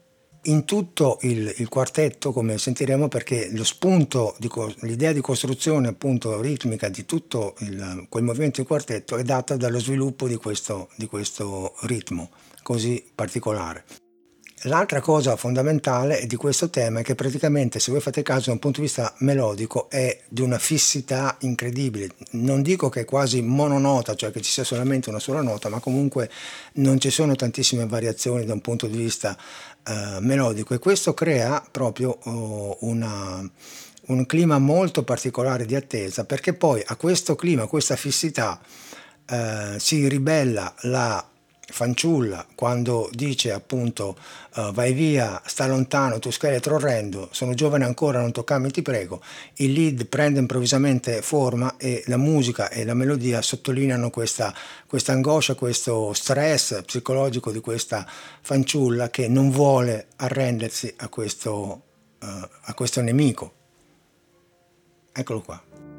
in 0.44 0.66
tutto 0.66 1.18
il, 1.22 1.52
il 1.58 1.68
quartetto, 1.68 2.32
come 2.32 2.60
sentiremo, 2.60 3.08
perché 3.08 3.50
lo 3.54 3.64
spunto, 3.64 4.36
di, 4.38 4.52
l'idea 4.82 5.14
di 5.14 5.22
costruzione 5.22 5.88
appunto 5.88 6.42
ritmica 6.42 6.90
di 6.90 7.06
tutto 7.06 7.56
il, 7.62 8.06
quel 8.08 8.24
movimento 8.24 8.62
di 8.62 8.68
quartetto 8.68 9.18
è 9.18 9.24
data 9.24 9.56
dallo 9.56 9.80
sviluppo 9.80 10.28
di 10.28 10.36
questo, 10.36 10.90
di 10.96 11.08
questo 11.08 11.74
ritmo 11.82 12.30
così 12.62 13.04
particolare. 13.16 14.05
L'altra 14.68 15.00
cosa 15.00 15.36
fondamentale 15.36 16.26
di 16.26 16.36
questo 16.36 16.72
tema 16.72 17.02
è 17.02 17.04
che 17.04 17.14
praticamente, 17.14 17.80
se 17.80 17.92
voi 17.92 18.02
fate 18.02 18.24
caso 18.24 18.46
da 18.48 18.54
un 18.54 18.60
punto 18.60 18.80
di 18.80 18.88
vista 18.88 19.14
melodico, 19.20 19.92
è 19.92 20.22
di 20.28 20.42
una 20.42 20.58
fissità 20.58 21.36
incredibile. 21.42 22.10
Non 22.32 22.64
dico 22.64 22.90
che 22.90 23.02
è 23.02 23.06
quasi 23.06 23.44
mononota, 23.44 24.16
cioè 24.16 24.32
che 24.32 24.42
ci 24.42 24.52
sia 24.52 24.64
solamente 24.64 25.10
una 25.10 25.20
sola 25.20 25.42
nota, 25.42 25.70
ma 25.70 25.80
comunque 25.80 26.32
non 26.74 27.00
ci 27.00 27.12
sono 27.12 27.36
tantissime 27.36 27.86
variazioni 27.86 28.44
da 28.44 28.54
un 28.54 28.62
punto 28.62 28.88
di 28.88 28.98
vista 28.98 29.38
uh, 29.88 30.20
melodico 30.22 30.74
e 30.74 30.80
questo 30.80 31.14
crea 31.14 31.64
proprio 31.70 32.18
uh, 32.24 32.78
una, 32.80 33.48
un 34.08 34.26
clima 34.26 34.58
molto 34.58 35.04
particolare 35.04 35.66
di 35.66 35.76
attesa, 35.76 36.26
perché 36.26 36.54
poi 36.54 36.82
a 36.84 36.96
questo 36.96 37.36
clima, 37.36 37.64
a 37.64 37.68
questa 37.68 37.96
fissità, 37.96 38.60
uh, 39.30 39.78
si 39.78 40.08
ribella 40.08 40.74
la 40.82 41.24
fanciulla 41.76 42.48
quando 42.56 43.10
dice 43.12 43.52
appunto 43.52 44.18
uh, 44.56 44.72
vai 44.72 44.94
via, 44.94 45.42
sta 45.46 45.68
lontano, 45.68 46.20
tu 46.20 46.32
scheletro 46.32 46.76
orrendo, 46.76 47.28
sono 47.32 47.54
giovane 47.54 47.84
ancora, 47.84 48.22
non 48.22 48.32
toccarmi 48.32 48.72
ti 48.72 48.82
prego, 48.82 49.22
il 49.56 49.74
lead 49.74 50.06
prende 50.06 50.40
improvvisamente 50.40 51.22
forma 51.22 51.76
e 51.76 52.02
la 52.08 52.16
musica 52.16 52.70
e 52.70 52.86
la 52.86 52.94
melodia 52.94 53.42
sottolineano 53.42 54.10
questa, 54.10 54.56
questa 54.88 55.12
angoscia, 55.12 55.56
questo 55.56 56.14
stress 56.14 56.82
psicologico 56.84 57.52
di 57.52 57.60
questa 57.60 58.08
fanciulla 58.42 59.10
che 59.10 59.28
non 59.28 59.52
vuole 59.52 60.08
arrendersi 60.16 60.94
a 60.96 61.10
questo, 61.10 61.82
uh, 62.22 62.26
a 62.62 62.74
questo 62.74 63.02
nemico. 63.02 63.52
Eccolo 65.12 65.42
qua. 65.42 65.95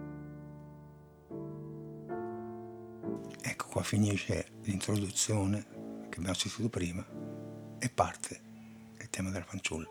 Qua 3.77 3.85
finisce 3.85 4.53
l'introduzione 4.63 6.07
che 6.09 6.17
abbiamo 6.17 6.33
sentito 6.33 6.71
prima 6.71 7.07
e 7.79 7.91
parte 7.91 8.41
il 8.99 9.11
tema 9.11 9.29
della 9.29 9.45
fanciulla. 9.45 9.87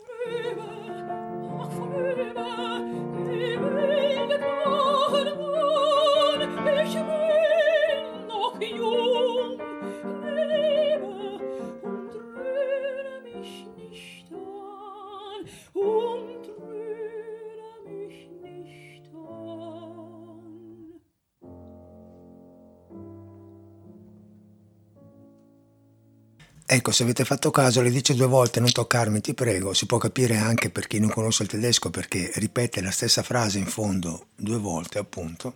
Ecco, 26.76 26.92
se 26.92 27.04
avete 27.04 27.24
fatto 27.24 27.52
caso, 27.52 27.82
le 27.82 27.90
dice 27.90 28.16
due 28.16 28.28
volte 28.28 28.60
non 28.60 28.70
toccarmi, 28.70 29.22
ti 29.22 29.34
prego, 29.34 29.74
si 29.74 29.86
può 29.86 29.98
capire 29.98 30.36
anche 30.36 30.70
per 30.70 30.88
chi 30.88 31.00
non 31.00 31.10
conosce 31.10 31.44
il 31.44 31.50
tedesco 31.50 31.90
perché 31.90 32.30
ripete 32.36 32.82
la 32.82 32.92
stessa 32.92 33.24
frase 33.24 33.60
in 33.60 33.66
fondo 33.66 34.28
due 34.36 34.58
volte, 34.58 35.00
appunto. 35.00 35.54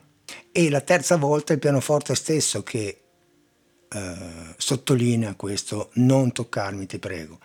E 0.49 0.69
la 0.69 0.79
terza 0.79 1.17
volta 1.17 1.51
il 1.51 1.59
pianoforte 1.59 2.15
stesso 2.15 2.63
che 2.63 3.01
eh, 3.89 4.15
sottolinea 4.55 5.35
questo 5.35 5.89
non 5.95 6.31
toccarmi 6.31 6.85
ti 6.85 6.99
prego. 6.99 7.39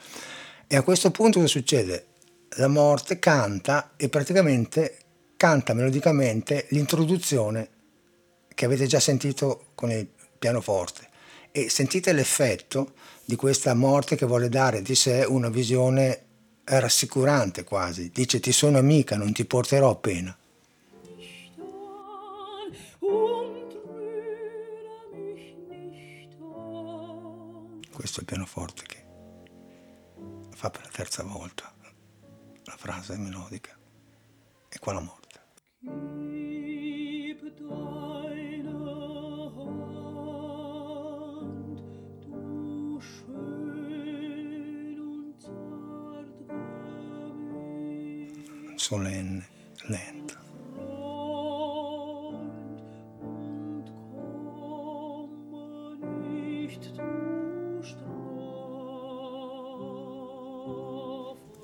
E 0.69 0.77
a 0.77 0.83
questo 0.83 1.11
punto 1.11 1.41
cosa 1.41 1.51
succede? 1.51 2.07
La 2.51 2.69
morte 2.69 3.19
canta 3.19 3.95
e 3.97 4.09
praticamente 4.09 4.99
canta 5.37 5.75
melodicamente 5.75 6.67
l'introduzione 6.71 7.69
che 8.55 8.67
avete 8.67 8.87
già 8.87 9.01
sentito 9.01 9.73
con 9.75 9.91
il 9.91 10.07
pianoforte 10.39 11.09
e 11.57 11.71
sentite 11.71 12.13
l'effetto 12.13 12.95
di 13.25 13.37
questa 13.37 13.75
morte 13.75 14.17
che 14.17 14.27
vuole 14.27 14.49
dare 14.49 14.83
di 14.83 14.97
sé 14.97 15.25
una 15.25 15.49
visione 15.49 16.25
rassicurante 16.65 17.63
quasi. 17.63 18.11
Dice 18.13 18.41
ti 18.41 18.51
sono 18.51 18.77
amica, 18.77 19.17
non 19.17 19.33
ti 19.33 19.45
porterò 19.45 19.91
a 19.91 19.95
pena. 19.95 20.37
Questo 27.93 28.19
è 28.19 28.21
il 28.23 28.27
pianoforte 28.27 28.83
che 28.85 29.05
fa 30.57 30.71
per 30.71 30.83
la 30.83 30.91
terza 30.93 31.23
volta 31.23 31.73
la 32.65 32.77
frase 32.77 33.17
melodica 33.17 33.79
e 34.69 34.79
qua 34.81 34.93
la 34.95 35.01
morte. 35.01 36.54
Solenne, 48.85 49.49
lenta. 49.85 50.43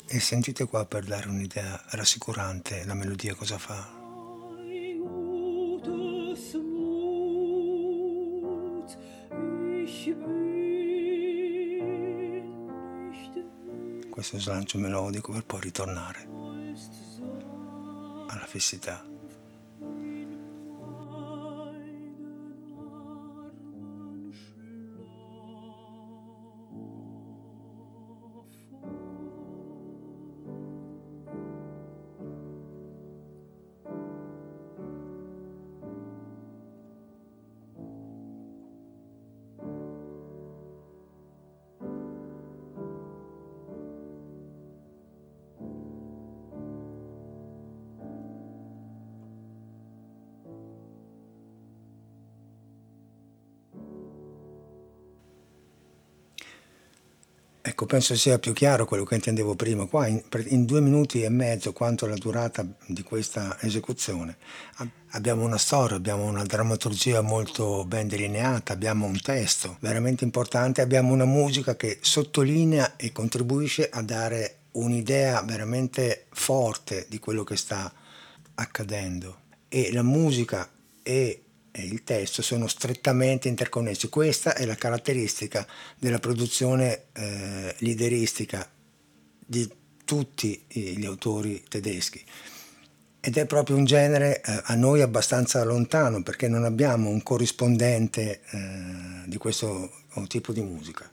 E 0.08 0.18
sentite 0.18 0.64
qua 0.64 0.86
per 0.86 1.04
dare 1.04 1.28
un'idea 1.28 1.78
rassicurante 1.90 2.84
la 2.86 2.94
melodia 2.94 3.34
cosa 3.34 3.58
fa. 3.58 3.98
Questo 14.08 14.38
slancio 14.38 14.78
melodico 14.78 15.32
per 15.32 15.44
poi 15.44 15.60
ritornare 15.60 16.39
alla 18.50 18.58
fissità. 18.58 19.02
Ecco, 19.04 19.09
penso 57.90 58.14
sia 58.14 58.38
più 58.38 58.52
chiaro 58.52 58.84
quello 58.84 59.02
che 59.02 59.16
intendevo 59.16 59.56
prima. 59.56 59.84
Qua 59.86 60.06
in, 60.06 60.22
in, 60.46 60.64
due 60.64 60.80
minuti 60.80 61.24
e 61.24 61.28
mezzo, 61.28 61.72
quanto 61.72 62.06
la 62.06 62.14
durata 62.14 62.64
di 62.86 63.02
questa 63.02 63.56
esecuzione, 63.62 64.36
abbiamo 65.08 65.42
una 65.42 65.58
storia, 65.58 65.96
abbiamo 65.96 66.22
una 66.22 66.44
drammaturgia 66.44 67.20
molto 67.20 67.84
ben 67.84 68.06
delineata, 68.06 68.72
abbiamo 68.72 69.06
un 69.06 69.20
testo 69.20 69.76
veramente 69.80 70.22
importante, 70.22 70.82
abbiamo 70.82 71.12
una 71.12 71.24
musica 71.24 71.74
che 71.74 71.98
sottolinea 72.00 72.94
e 72.94 73.10
contribuisce 73.10 73.88
a 73.90 74.02
dare 74.02 74.58
un'idea 74.72 75.42
veramente 75.42 76.26
forte 76.30 77.06
di 77.08 77.18
quello 77.18 77.42
che 77.42 77.56
sta 77.56 77.92
accadendo. 78.54 79.38
E 79.66 79.90
la 79.92 80.04
musica 80.04 80.70
e 81.02 81.42
e 81.72 81.82
il 81.82 82.02
testo 82.04 82.42
sono 82.42 82.66
strettamente 82.66 83.48
interconnessi. 83.48 84.08
Questa 84.08 84.54
è 84.54 84.64
la 84.64 84.74
caratteristica 84.74 85.66
della 85.98 86.18
produzione 86.18 87.04
eh, 87.12 87.74
lideristica 87.78 88.68
di 89.44 89.68
tutti 90.04 90.64
gli 90.68 91.04
autori 91.04 91.62
tedeschi. 91.68 92.24
Ed 93.22 93.36
è 93.36 93.46
proprio 93.46 93.76
un 93.76 93.84
genere 93.84 94.40
eh, 94.40 94.60
a 94.64 94.74
noi 94.74 95.02
abbastanza 95.02 95.62
lontano 95.62 96.22
perché 96.22 96.48
non 96.48 96.64
abbiamo 96.64 97.10
un 97.10 97.22
corrispondente 97.22 98.40
eh, 98.50 98.58
di 99.26 99.36
questo 99.36 99.92
tipo 100.26 100.52
di 100.52 100.62
musica. 100.62 101.10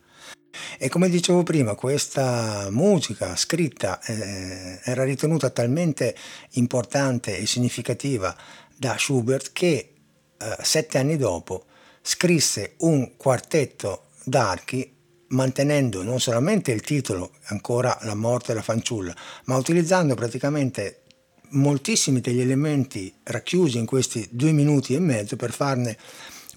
E 0.80 0.90
come 0.90 1.10
dicevo 1.10 1.44
prima, 1.44 1.76
questa 1.76 2.70
musica 2.72 3.36
scritta 3.36 4.02
eh, 4.02 4.80
era 4.84 5.04
ritenuta 5.04 5.50
talmente 5.50 6.16
importante 6.52 7.38
e 7.38 7.46
significativa 7.46 8.36
da 8.76 8.96
Schubert 8.98 9.52
che 9.54 9.94
eh, 10.38 10.56
sette 10.62 10.98
anni 10.98 11.18
dopo, 11.18 11.66
scrisse 12.02 12.76
un 12.80 13.18
quartetto 13.18 14.08
d'archi 14.24 14.96
mantenendo 15.30 16.04
non 16.04 16.20
solamente 16.20 16.72
il 16.72 16.82
titolo, 16.82 17.32
ancora 17.46 17.98
La 18.02 18.16
morte 18.16 18.48
della 18.48 18.62
fanciulla, 18.62 19.14
ma 19.46 19.58
utilizzando 19.58 20.16
praticamente 20.16 21.02
moltissimi 21.50 22.22
degli 22.22 22.42
elementi 22.42 23.14
racchiusi 23.24 23.78
in 23.78 23.86
questi 23.86 24.28
due 24.32 24.52
minuti 24.52 24.94
e 24.94 25.00
mezzo 25.00 25.36
per 25.36 25.52
farne 25.52 25.98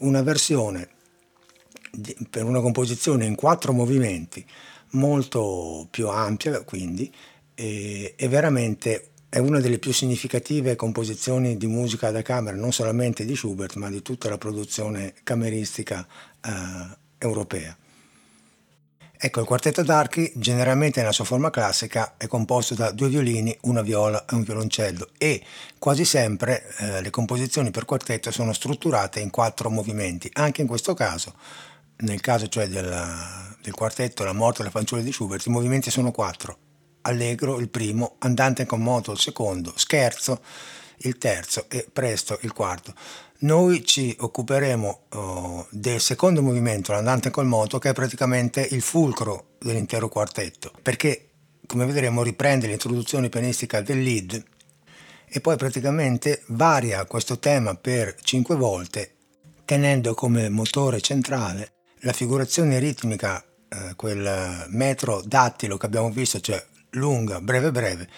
una 0.01 0.23
versione 0.23 0.89
di, 1.93 2.17
per 2.29 2.45
una 2.45 2.61
composizione 2.61 3.25
in 3.25 3.35
quattro 3.35 3.73
movimenti 3.73 4.45
molto 4.93 5.87
più 5.91 6.09
ampia 6.09 6.63
quindi 6.63 7.13
e, 7.55 8.15
e 8.17 8.29
veramente 8.29 9.10
è 9.31 9.39
una 9.39 9.61
delle 9.61 9.79
più 9.79 9.93
significative 9.93 10.75
composizioni 10.75 11.57
di 11.57 11.69
musica 11.69 12.11
da 12.11 12.21
camera, 12.21 12.57
non 12.57 12.73
solamente 12.73 13.25
di 13.25 13.37
Schubert, 13.37 13.77
ma 13.77 13.89
di 13.89 14.03
tutta 14.03 14.29
la 14.29 14.37
produzione 14.37 15.15
cameristica 15.23 16.05
eh, 16.45 16.51
europea. 17.17 17.77
Ecco, 19.23 19.39
il 19.39 19.47
quartetto 19.47 19.85
d'archi, 19.85 20.33
generalmente 20.35 20.99
nella 20.99 21.13
sua 21.13 21.25
forma 21.25 21.51
classica, 21.51 22.15
è 22.17 22.27
composto 22.27 22.75
da 22.75 22.91
due 22.91 23.09
violini, 23.09 23.57
una 23.63 23.83
viola 23.83 24.25
e 24.25 24.35
un 24.35 24.43
violoncello 24.43 25.11
e 25.17 25.45
quasi 25.79 26.05
sempre 26.05 26.67
eh, 26.79 27.01
le 27.01 27.11
composizioni 27.11 27.71
per 27.71 27.85
quartetto 27.85 28.33
sono 28.33 28.53
strutturate 28.53 29.21
in 29.21 29.31
quattro 29.31 29.71
movimenti. 29.71 30.29
Anche 30.33 30.63
in 30.63 30.67
questo 30.67 30.95
caso, 30.95 31.35
nel 31.99 32.21
caso 32.21 32.49
cioè 32.49 32.67
del, 32.67 33.57
del 33.63 33.75
quartetto 33.75 34.25
La 34.25 34.33
morte 34.33 34.59
della 34.59 34.71
fanciulla 34.71 35.03
di 35.03 35.13
Schubert, 35.13 35.47
i 35.47 35.51
movimenti 35.51 35.91
sono 35.91 36.11
quattro 36.11 36.70
allegro 37.03 37.59
il 37.59 37.69
primo, 37.69 38.17
andante 38.19 38.67
con 38.67 38.81
moto 38.81 39.13
il 39.13 39.19
secondo, 39.19 39.73
scherzo 39.77 40.41
il 41.03 41.19
terzo 41.19 41.67
e 41.69 41.87
presto 41.91 42.39
il 42.43 42.53
quarto. 42.53 42.95
Noi 43.43 43.85
ci 43.87 44.15
occuperemo 44.19 45.03
oh, 45.09 45.67
del 45.71 46.01
secondo 46.01 46.43
movimento, 46.43 46.93
l'andante 46.93 47.31
col 47.31 47.47
moto, 47.47 47.79
che 47.79 47.91
è 47.91 47.95
praticamente 47.95 48.67
il 48.71 48.83
fulcro 48.83 49.57
dell'intero 49.59 50.09
quartetto, 50.09 50.73
perché 50.83 51.29
come 51.67 51.87
vedremo 51.87 52.23
riprende 52.23 52.67
l'introduzione 52.67 53.29
pianistica 53.29 53.81
del 53.81 54.03
lead 54.03 54.45
e 55.27 55.41
poi 55.41 55.57
praticamente 55.57 56.43
varia 56.49 57.05
questo 57.07 57.39
tema 57.39 57.75
per 57.77 58.17
cinque 58.21 58.57
volte, 58.57 59.15
tenendo 59.65 60.13
come 60.15 60.49
motore 60.49 61.01
centrale 61.01 61.73
la 62.01 62.13
figurazione 62.13 62.79
ritmica, 62.79 63.43
eh, 63.69 63.95
quel 63.95 64.67
metro 64.69 65.23
dattilo 65.25 65.77
che 65.77 65.87
abbiamo 65.87 66.11
visto, 66.11 66.41
cioè 66.41 66.63
lunga, 66.91 67.41
breve 67.41 67.71
breve, 67.71 68.09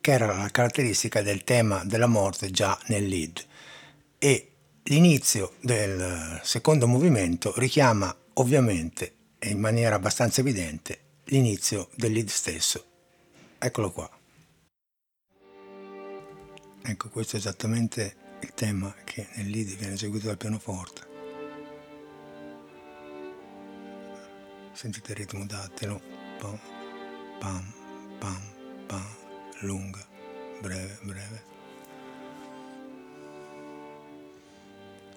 che 0.00 0.12
era 0.12 0.26
la 0.26 0.48
caratteristica 0.50 1.22
del 1.22 1.44
tema 1.44 1.84
della 1.84 2.06
morte 2.06 2.50
già 2.50 2.78
nel 2.86 3.06
lead. 3.06 3.44
E 4.18 4.52
l'inizio 4.84 5.54
del 5.60 6.40
secondo 6.42 6.86
movimento 6.86 7.52
richiama 7.56 8.14
ovviamente 8.34 9.14
e 9.38 9.50
in 9.50 9.58
maniera 9.58 9.96
abbastanza 9.96 10.40
evidente 10.40 10.98
l'inizio 11.24 11.88
del 11.94 12.12
lead 12.12 12.28
stesso. 12.28 12.84
Eccolo 13.58 13.90
qua. 13.90 14.10
Ecco, 16.82 17.08
questo 17.10 17.36
è 17.36 17.38
esattamente 17.38 18.16
il 18.40 18.52
tema 18.54 18.94
che 19.04 19.28
nel 19.34 19.50
lead 19.50 19.76
viene 19.76 19.94
eseguito 19.94 20.26
dal 20.26 20.38
pianoforte. 20.38 21.08
Sentite 24.72 25.12
il 25.12 25.18
ritmo 25.18 25.44
dattilo. 25.44 26.00
Pam, 26.38 26.58
pam, 27.38 27.79
pam, 28.20 28.40
pam, 28.86 29.06
lunga, 29.62 30.06
breve, 30.60 30.98
breve. 31.02 31.50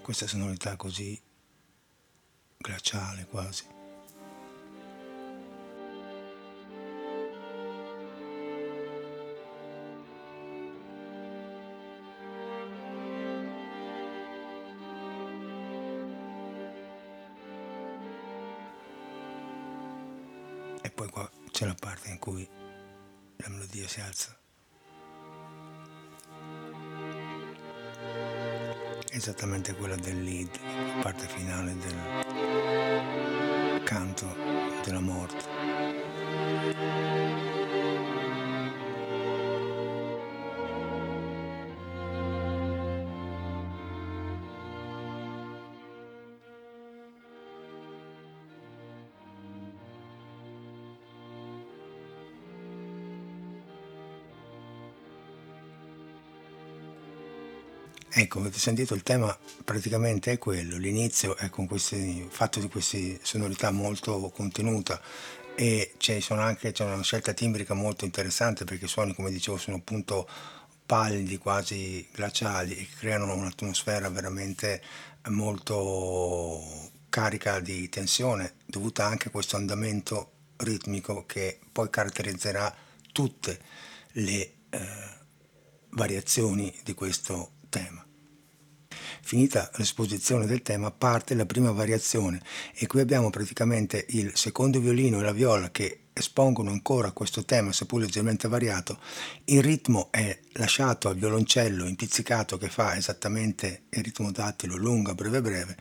questa 0.04 0.28
sonorità 0.28 0.76
così 0.76 1.20
glaciale 2.58 3.26
quasi. 3.26 3.66
E 20.82 20.92
poi 20.92 21.10
qua 21.10 21.30
c'è 21.50 21.66
la 21.66 21.76
parte 21.80 22.10
in 22.10 22.20
cui 22.20 22.46
la 23.43 23.49
melodia 23.49 23.88
si 23.88 23.99
alza. 23.99 24.36
Esattamente 29.10 29.75
quella 29.75 29.97
del 29.97 30.23
lead, 30.23 30.49
la 30.95 31.01
parte 31.01 31.27
finale 31.27 31.75
del 31.77 33.82
canto 33.84 34.34
della 34.84 35.01
morte. 35.01 37.12
Ecco, 58.24 58.40
avete 58.40 58.58
sentito 58.58 58.94
il 58.94 59.04
tema 59.04 59.38
praticamente 59.66 60.32
è 60.32 60.38
quello, 60.38 60.78
l'inizio 60.78 61.36
è 61.36 61.50
con 61.50 61.68
questi, 61.68 62.26
fatto 62.30 62.62
di 62.62 62.70
queste 62.70 63.20
sonorità 63.22 63.70
molto 63.70 64.30
contenuta 64.30 65.02
e 65.56 65.96
c'è, 65.98 66.24
anche, 66.30 66.72
c'è 66.72 66.86
una 66.86 67.04
scelta 67.04 67.34
timbrica 67.34 67.74
molto 67.74 68.06
interessante 68.06 68.64
perché 68.64 68.86
i 68.86 68.88
suoni, 68.88 69.14
come 69.14 69.30
dicevo, 69.30 69.58
sono 69.58 69.76
appunto 69.76 70.26
pallidi, 70.86 71.38
quasi 71.38 72.08
glaciali 72.14 72.78
e 72.78 72.88
creano 72.98 73.34
un'atmosfera 73.34 74.08
veramente 74.08 74.82
molto 75.24 76.92
carica 77.10 77.60
di 77.60 77.90
tensione 77.90 78.54
dovuta 78.66 79.06
anche 79.06 79.28
a 79.28 79.32
questo 79.32 79.58
andamento 79.58 80.32
ritmico 80.58 81.26
che 81.26 81.60
poi 81.74 81.90
caratterizzerà 81.90 82.74
tutte 83.12 83.60
le 84.14 84.54
eh, 84.70 84.80
variazioni 85.90 86.74
di 86.86 86.94
questo 86.94 87.52
tema. 87.68 88.06
Finita 89.26 89.72
l'esposizione 89.76 90.46
del 90.46 90.62
tema 90.62 90.92
parte 90.92 91.34
la 91.34 91.46
prima 91.46 91.72
variazione 91.72 92.42
e 92.76 92.88
qui 92.88 93.00
abbiamo 93.00 93.30
praticamente 93.30 94.06
il 94.10 94.34
secondo 94.36 94.82
violino 94.82 95.20
e 95.20 95.24
la 95.24 95.32
viola 95.32 95.72
che 95.72 96.00
espongono 96.12 96.72
ancora 96.72 97.12
questo 97.12 97.46
tema 97.46 97.72
seppur 97.72 98.02
leggermente 98.02 98.50
variato. 98.50 99.00
Il 99.46 99.64
ritmo 99.64 100.10
è 100.12 100.38
lasciato 100.56 101.08
al 101.08 101.16
violoncello 101.16 101.88
impizzicato 101.88 102.58
che 102.58 102.68
fa 102.68 102.98
esattamente 102.98 103.84
il 103.92 104.04
ritmo 104.04 104.30
dattilo 104.30 104.76
lunga, 104.76 105.16
breve, 105.16 105.42
breve 105.42 105.78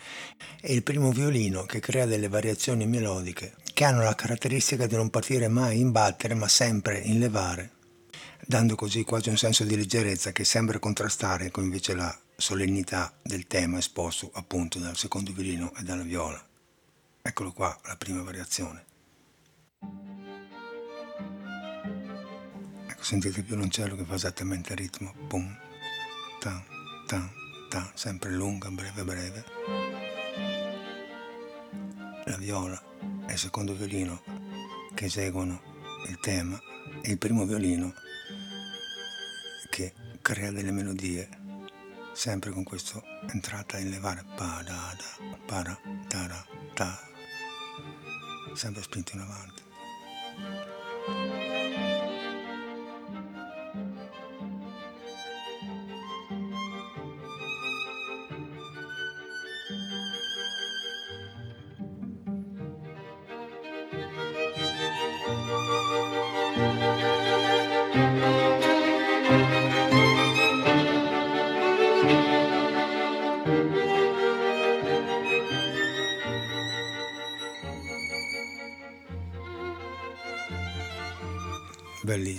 e 0.61 0.73
il 0.73 0.85
primo 0.85 1.11
violino 1.11 1.65
che 1.65 1.81
crea 1.81 2.07
delle 2.07 2.29
variazioni 2.29 2.87
melodiche 2.87 3.57
che 3.75 3.85
hanno 3.85 4.05
la 4.05 4.15
caratteristica 4.15 4.87
di 4.87 4.95
non 4.95 5.11
partire 5.11 5.49
mai 5.49 5.81
in 5.81 5.91
battere 5.91 6.35
ma 6.35 6.47
sempre 6.47 7.01
in 7.01 7.19
levare 7.19 7.73
dando 8.47 8.77
così 8.77 9.03
quasi 9.03 9.31
un 9.31 9.37
senso 9.37 9.65
di 9.65 9.77
leggerezza 9.77 10.31
che 10.31 10.45
sembra 10.45 10.79
contrastare 10.79 11.51
con 11.51 11.65
invece 11.65 11.95
la 11.95 12.22
solennità 12.43 13.15
del 13.23 13.47
tema 13.47 13.79
esposto 13.79 14.29
appunto 14.35 14.81
dal 14.81 14.97
secondo 14.97 15.33
violino 15.33 15.73
e 15.77 15.85
dalla 15.85 16.03
viola. 16.03 16.45
Eccolo 17.23 17.53
qua 17.53 17.79
la 17.85 17.97
prima 17.97 18.21
variazione. 18.21 18.85
Ecco, 22.89 23.03
sentite 23.05 23.39
il 23.39 23.47
violoncello 23.47 23.95
che 23.95 24.05
fa 24.05 24.17
esattamente 24.17 24.73
il 24.73 24.79
ritmo. 24.79 25.15
Pum, 25.29 25.57
ta, 26.41 26.65
ta, 27.07 27.33
ta, 27.69 27.93
sempre 27.95 28.33
lunga, 28.33 28.69
breve, 28.73 29.05
breve. 29.05 29.45
La 32.25 32.37
viola 32.39 32.83
e 33.29 33.35
il 33.35 33.39
secondo 33.39 33.73
violino 33.77 34.21
che 34.95 35.05
eseguono 35.05 35.63
il 36.09 36.19
tema 36.19 36.61
e 37.03 37.13
il 37.13 37.19
primo 37.19 37.47
violino 37.47 37.95
che 39.71 39.95
crea 40.21 40.51
delle 40.51 40.73
melodie 40.73 41.42
sempre 42.13 42.51
con 42.51 42.63
questa 42.63 43.03
entrata 43.33 43.79
in 43.79 43.91
levare 43.91 44.25
pa 44.37 44.63
da 44.65 44.97
para 45.47 45.79
da 46.09 46.45
da 46.75 47.01
sempre 48.55 48.83
spinto 48.83 49.15
in 49.15 49.21
avanti 49.21 49.63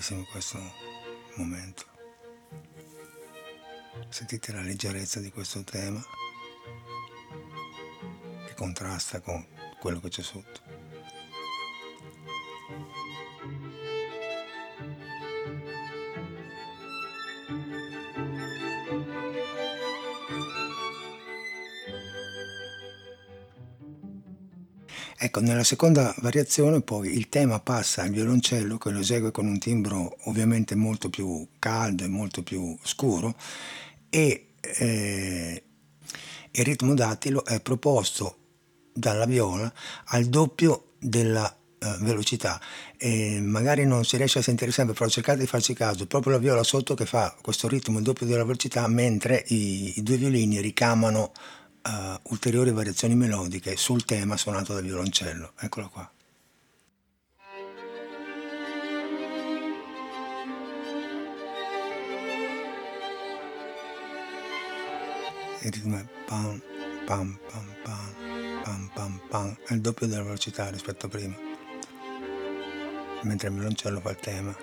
bellissimo 0.03 0.25
questo 0.25 0.59
momento. 1.35 1.85
Sentite 4.09 4.51
la 4.51 4.61
leggerezza 4.61 5.21
di 5.21 5.31
questo 5.31 5.63
tema 5.63 6.03
che 8.45 8.53
contrasta 8.53 9.21
con 9.21 9.47
quello 9.79 10.01
che 10.01 10.09
c'è 10.09 10.21
sotto. 10.21 10.62
Ecco, 25.25 25.39
nella 25.39 25.63
seconda 25.63 26.13
variazione 26.17 26.81
poi 26.81 27.15
il 27.15 27.29
tema 27.29 27.61
passa 27.61 28.01
al 28.01 28.09
violoncello 28.09 28.77
che 28.77 28.89
lo 28.89 28.99
esegue 28.99 29.31
con 29.31 29.45
un 29.45 29.57
timbro 29.57 30.17
ovviamente 30.23 30.75
molto 30.75 31.09
più 31.09 31.47
caldo 31.59 32.03
e 32.03 32.09
molto 32.09 32.43
più 32.43 32.77
scuro 32.83 33.33
e 34.09 34.47
eh, 34.59 35.63
il 36.51 36.63
ritmo 36.65 36.93
dattilo 36.93 37.45
è 37.45 37.61
proposto 37.61 38.37
dalla 38.91 39.23
viola 39.23 39.71
al 40.07 40.25
doppio 40.25 40.95
della 40.99 41.49
eh, 41.79 41.95
velocità. 42.01 42.59
E 42.97 43.39
magari 43.39 43.85
non 43.85 44.03
si 44.03 44.17
riesce 44.17 44.39
a 44.39 44.41
sentire 44.41 44.71
sempre 44.71 44.93
però 44.93 45.09
cercate 45.09 45.39
di 45.39 45.47
farci 45.47 45.73
caso 45.73 46.05
proprio 46.05 46.33
la 46.33 46.39
viola 46.39 46.63
sotto 46.63 46.95
che 46.95 47.05
fa 47.05 47.33
questo 47.41 47.69
ritmo 47.69 47.99
il 47.99 48.03
doppio 48.03 48.25
della 48.25 48.43
velocità 48.43 48.85
mentre 48.89 49.41
i, 49.47 49.99
i 49.99 50.03
due 50.03 50.17
violini 50.17 50.59
ricamano 50.59 51.31
uh, 51.87 52.19
ulteriori 52.31 52.71
variazioni 52.71 53.15
melodiche 53.15 53.75
sul 53.77 54.05
tema 54.05 54.37
suonato 54.37 54.73
dal 54.73 54.83
violoncello. 54.83 55.53
Eccolo 55.59 55.89
qua. 55.89 56.11
Il 65.61 65.71
ritmo 65.71 65.97
è 65.97 66.05
pam, 66.25 66.61
pam, 67.05 67.39
pam, 67.49 67.75
pam, 67.83 68.13
pam, 68.63 68.91
pam, 68.93 69.21
pam, 69.29 69.57
è 69.65 69.73
il 69.73 69.79
doppio 69.79 70.07
della 70.07 70.23
velocità 70.23 70.69
rispetto 70.69 71.05
a 71.05 71.09
prima, 71.09 71.37
mentre 73.21 73.47
il 73.47 73.53
violoncello 73.53 74.01
fa 74.01 74.09
il 74.09 74.17
tema 74.17 74.53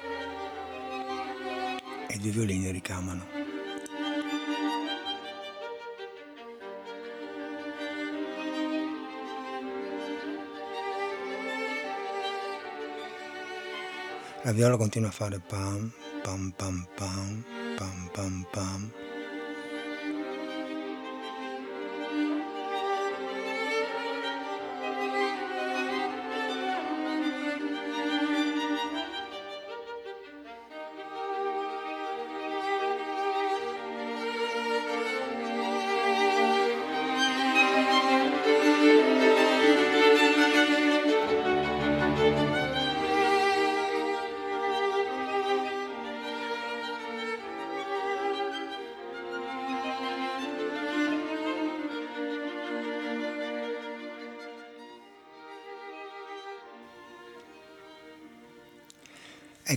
e 2.06 2.14
i 2.14 2.18
due 2.18 2.30
violini 2.33 2.70
ricamano. 2.70 3.39
La 14.42 14.53
viola 14.53 14.79
continua 14.79 15.11
a 15.11 15.12
fare 15.12 15.38
pam, 15.38 15.92
pam, 16.22 16.50
pam, 16.57 16.87
pam, 16.96 17.44
pam, 17.76 18.09
pam, 18.12 18.46
pam. 18.50 18.99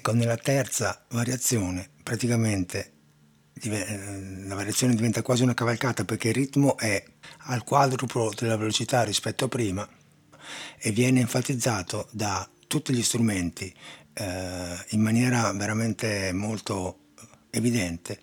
Ecco, 0.05 0.15
nella 0.15 0.35
terza 0.35 1.05
variazione 1.11 1.89
praticamente 2.03 2.91
eh, 3.53 4.43
la 4.45 4.53
variazione 4.53 4.95
diventa 4.95 5.21
quasi 5.21 5.43
una 5.43 5.53
cavalcata 5.53 6.03
perché 6.03 6.27
il 6.27 6.33
ritmo 6.33 6.77
è 6.77 7.01
al 7.43 7.63
quadruplo 7.63 8.29
della 8.37 8.57
velocità 8.57 9.03
rispetto 9.03 9.45
a 9.45 9.47
prima 9.47 9.87
e 10.77 10.91
viene 10.91 11.21
enfatizzato 11.21 12.09
da 12.11 12.45
tutti 12.67 12.93
gli 12.93 13.01
strumenti 13.01 13.73
eh, 14.15 14.75
in 14.89 14.99
maniera 14.99 15.53
veramente 15.53 16.33
molto 16.33 17.11
evidente. 17.49 18.19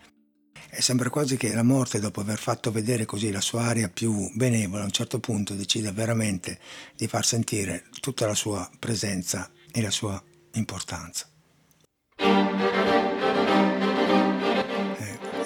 E 0.68 0.82
sembra 0.82 1.08
quasi 1.08 1.38
che 1.38 1.54
la 1.54 1.62
morte, 1.62 1.98
dopo 1.98 2.20
aver 2.20 2.38
fatto 2.38 2.70
vedere 2.70 3.06
così 3.06 3.30
la 3.30 3.40
sua 3.40 3.62
aria 3.62 3.88
più 3.88 4.30
benevola, 4.34 4.82
a 4.82 4.84
un 4.84 4.92
certo 4.92 5.18
punto 5.18 5.54
decide 5.54 5.92
veramente 5.92 6.58
di 6.94 7.08
far 7.08 7.24
sentire 7.24 7.86
tutta 8.00 8.26
la 8.26 8.34
sua 8.34 8.70
presenza 8.78 9.50
e 9.72 9.80
la 9.80 9.90
sua 9.90 10.22
importanza. 10.52 11.29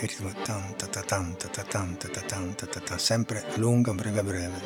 Il 0.05 0.11
ritmo 0.11 0.29
è 0.29 0.35
tan 0.43 0.77
ta 0.77 0.87
ta 0.87 1.01
tan 1.01 1.35
ta 1.39 1.49
ta 1.49 1.63
tan 1.63 1.97
ta 1.97 2.09
ta 2.09 2.21
tan 2.21 2.55
ta 2.55 2.67
ta 2.67 2.81
ta 2.81 2.99
sempre 2.99 3.43
lunga, 3.55 3.95
breve 3.95 4.23
breve. 4.23 4.61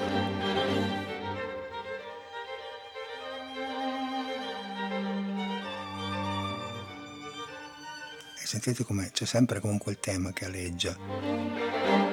E 8.42 8.46
sentite 8.46 8.82
come 8.82 9.10
c'è 9.12 9.26
sempre 9.26 9.60
comunque 9.60 9.92
il 9.92 10.00
tema 10.00 10.32
che 10.32 10.44
aleggia. 10.44 12.07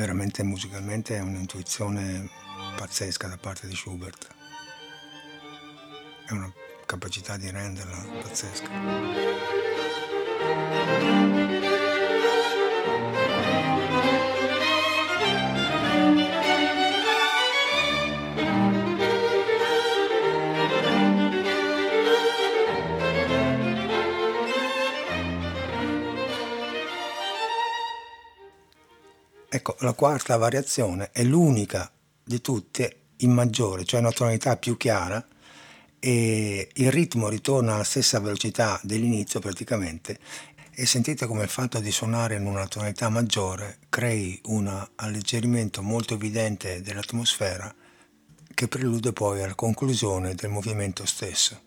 Veramente 0.00 0.42
musicalmente 0.42 1.18
è 1.18 1.20
un'intuizione 1.20 2.26
pazzesca 2.78 3.28
da 3.28 3.36
parte 3.36 3.66
di 3.66 3.74
Schubert. 3.76 4.28
È 6.26 6.32
una 6.32 6.50
capacità 6.86 7.36
di 7.36 7.50
renderla 7.50 8.02
pazzesca. 8.22 8.68
Ecco, 29.60 29.76
la 29.80 29.92
quarta 29.92 30.38
variazione 30.38 31.10
è 31.12 31.22
l'unica 31.22 31.92
di 32.24 32.40
tutte 32.40 33.08
in 33.18 33.30
maggiore, 33.30 33.84
cioè 33.84 34.00
una 34.00 34.10
tonalità 34.10 34.56
più 34.56 34.78
chiara 34.78 35.22
e 35.98 36.70
il 36.72 36.90
ritmo 36.90 37.28
ritorna 37.28 37.74
alla 37.74 37.84
stessa 37.84 38.20
velocità 38.20 38.80
dell'inizio 38.82 39.38
praticamente 39.38 40.18
e 40.70 40.86
sentite 40.86 41.26
come 41.26 41.42
il 41.42 41.50
fatto 41.50 41.78
di 41.78 41.90
suonare 41.90 42.36
in 42.36 42.46
una 42.46 42.66
tonalità 42.68 43.10
maggiore 43.10 43.80
crei 43.90 44.40
un 44.44 44.88
alleggerimento 44.94 45.82
molto 45.82 46.14
evidente 46.14 46.80
dell'atmosfera 46.80 47.74
che 48.54 48.66
prelude 48.66 49.12
poi 49.12 49.42
alla 49.42 49.54
conclusione 49.54 50.34
del 50.34 50.48
movimento 50.48 51.04
stesso. 51.04 51.60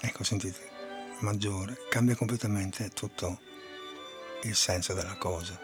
Ecco, 0.00 0.24
sentite 0.24 0.73
maggiore 1.24 1.78
cambia 1.88 2.14
completamente 2.14 2.90
tutto 2.90 3.40
il 4.42 4.54
senso 4.54 4.92
della 4.92 5.16
cosa. 5.16 5.58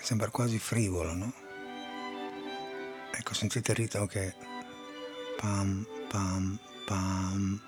Sembra 0.00 0.30
quasi 0.30 0.58
frivolo, 0.58 1.12
no? 1.12 1.32
Ecco, 3.12 3.34
sentite 3.34 3.70
il 3.72 3.76
ritmo 3.76 4.06
che 4.06 4.34
pam 5.36 5.86
pam 6.08 6.58
pam 6.86 7.60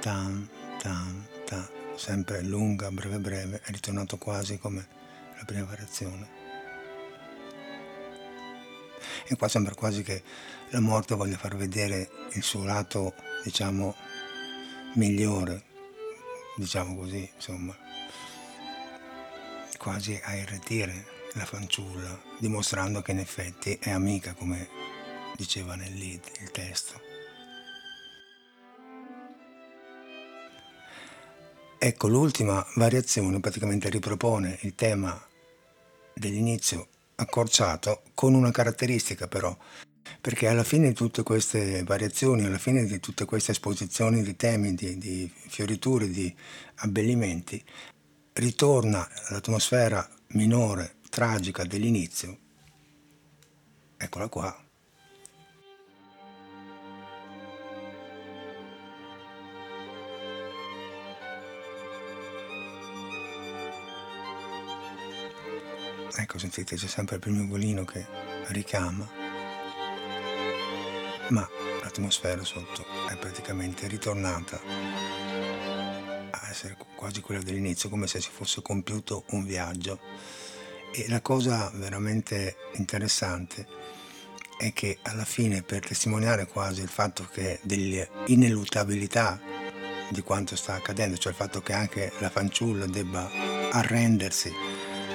tam 0.00 0.48
tam 0.78 1.26
tam 1.44 1.68
sempre 1.96 2.42
lunga, 2.42 2.90
breve 2.90 3.18
breve, 3.18 3.60
è 3.62 3.70
ritornato 3.70 4.16
quasi 4.16 4.58
come 4.58 4.86
la 5.36 5.44
prima 5.44 5.64
variazione. 5.64 6.42
E 9.26 9.36
qua 9.36 9.48
sembra 9.48 9.74
quasi 9.74 10.02
che 10.02 10.22
la 10.70 10.80
morte 10.80 11.14
voglia 11.14 11.36
far 11.36 11.56
vedere 11.56 12.10
il 12.32 12.42
suo 12.42 12.64
lato, 12.64 13.14
diciamo, 13.42 13.94
migliore, 14.94 15.62
diciamo 16.56 16.96
così, 16.96 17.28
insomma, 17.34 17.76
quasi 19.78 20.20
a 20.22 20.34
irretire 20.34 21.06
la 21.34 21.44
fanciulla, 21.44 22.20
dimostrando 22.38 23.02
che 23.02 23.12
in 23.12 23.18
effetti 23.18 23.76
è 23.80 23.90
amica, 23.90 24.34
come 24.34 24.68
diceva 25.36 25.74
nel 25.74 25.94
lead 25.94 26.22
il 26.40 26.50
testo. 26.50 27.00
Ecco, 31.78 32.08
l'ultima 32.08 32.64
variazione 32.76 33.40
praticamente 33.40 33.90
ripropone 33.90 34.58
il 34.62 34.74
tema 34.74 35.22
dell'inizio 36.14 36.88
accorciato 37.16 38.02
con 38.14 38.34
una 38.34 38.50
caratteristica 38.50 39.28
però 39.28 39.54
perché 40.20 40.48
alla 40.48 40.64
fine 40.64 40.88
di 40.88 40.94
tutte 40.94 41.22
queste 41.22 41.82
variazioni, 41.84 42.44
alla 42.44 42.58
fine 42.58 42.84
di 42.84 43.00
tutte 43.00 43.24
queste 43.24 43.52
esposizioni 43.52 44.22
di 44.22 44.36
temi, 44.36 44.74
di, 44.74 44.98
di 44.98 45.30
fioriture, 45.48 46.08
di 46.08 46.34
abbellimenti, 46.76 47.62
ritorna 48.34 49.06
l'atmosfera 49.30 50.08
minore, 50.28 50.96
tragica 51.08 51.64
dell'inizio. 51.64 52.38
Eccola 53.96 54.28
qua. 54.28 54.58
Ecco, 66.16 66.38
sentite, 66.38 66.76
c'è 66.76 66.86
sempre 66.86 67.16
il 67.16 67.20
primo 67.20 67.44
violino 67.44 67.84
che 67.84 68.06
richiama 68.48 69.23
ma 71.28 71.48
l'atmosfera 71.82 72.44
sotto 72.44 72.84
è 73.08 73.16
praticamente 73.16 73.86
ritornata 73.88 74.60
a 76.30 76.48
essere 76.50 76.76
quasi 76.94 77.20
quella 77.20 77.42
dell'inizio, 77.42 77.88
come 77.88 78.06
se 78.06 78.20
si 78.20 78.30
fosse 78.30 78.62
compiuto 78.62 79.24
un 79.30 79.44
viaggio. 79.44 80.00
E 80.92 81.06
la 81.08 81.20
cosa 81.20 81.70
veramente 81.74 82.56
interessante 82.74 83.66
è 84.58 84.72
che 84.72 84.98
alla 85.02 85.24
fine, 85.24 85.62
per 85.62 85.86
testimoniare 85.86 86.46
quasi 86.46 86.82
il 86.82 86.88
fatto 86.88 87.26
che 87.32 87.58
dell'ineluttabilità 87.62 89.40
di 90.10 90.22
quanto 90.22 90.54
sta 90.54 90.74
accadendo, 90.74 91.16
cioè 91.16 91.32
il 91.32 91.38
fatto 91.38 91.60
che 91.60 91.72
anche 91.72 92.12
la 92.20 92.30
fanciulla 92.30 92.86
debba 92.86 93.28
arrendersi 93.72 94.52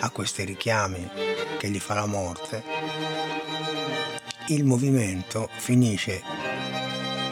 a 0.01 0.09
questi 0.09 0.43
richiami 0.43 1.09
che 1.57 1.69
gli 1.69 1.79
fa 1.79 1.93
la 1.93 2.05
morte, 2.05 2.63
il 4.49 4.65
movimento 4.65 5.47
finisce 5.57 6.21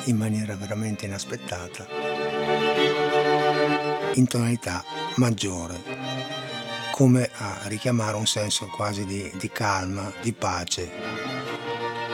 in 0.05 0.17
maniera 0.17 0.55
veramente 0.55 1.05
inaspettata 1.05 1.87
in 4.13 4.27
tonalità 4.27 4.83
maggiore, 5.15 5.81
come 6.91 7.29
a 7.33 7.61
richiamare 7.65 8.17
un 8.17 8.25
senso 8.25 8.67
quasi 8.67 9.05
di, 9.05 9.31
di 9.37 9.49
calma, 9.49 10.11
di 10.21 10.33
pace 10.33 10.91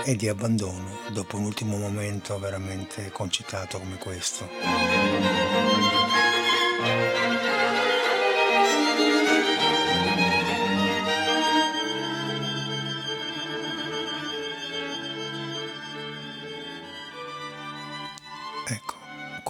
e 0.05 0.15
di 0.15 0.27
abbandono 0.27 0.99
dopo 1.11 1.37
un 1.37 1.45
ultimo 1.45 1.77
momento 1.77 2.39
veramente 2.39 3.09
concitato 3.11 3.79
come 3.79 3.97
questo. 3.97 5.42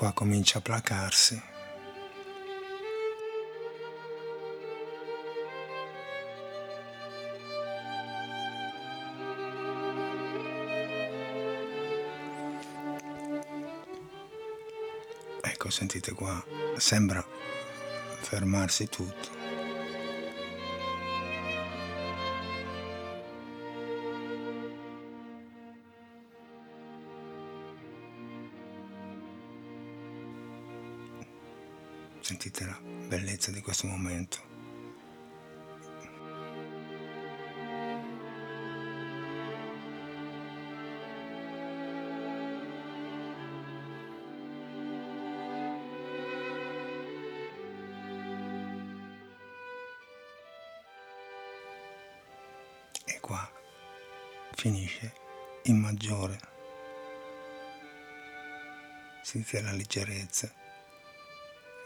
Qua 0.04 0.12
comincia 0.12 0.58
a 0.58 0.62
placarsi. 0.62 1.42
Ecco, 15.42 15.70
sentite 15.70 16.12
qua, 16.12 16.44
sembra 16.76 17.26
fermarsi 18.20 18.89
tutto. 18.89 19.42
Sentite 32.24 32.64
la 32.64 32.80
bellezza 32.82 33.52
di 33.52 33.60
questo 33.60 33.86
momento. 33.86 34.40
E 53.06 53.20
qua 53.20 53.52
finisce 54.54 55.14
in 55.64 55.78
maggiore. 55.78 56.40
Sentite 59.22 59.62
la 59.62 59.74
leggerezza, 59.74 60.50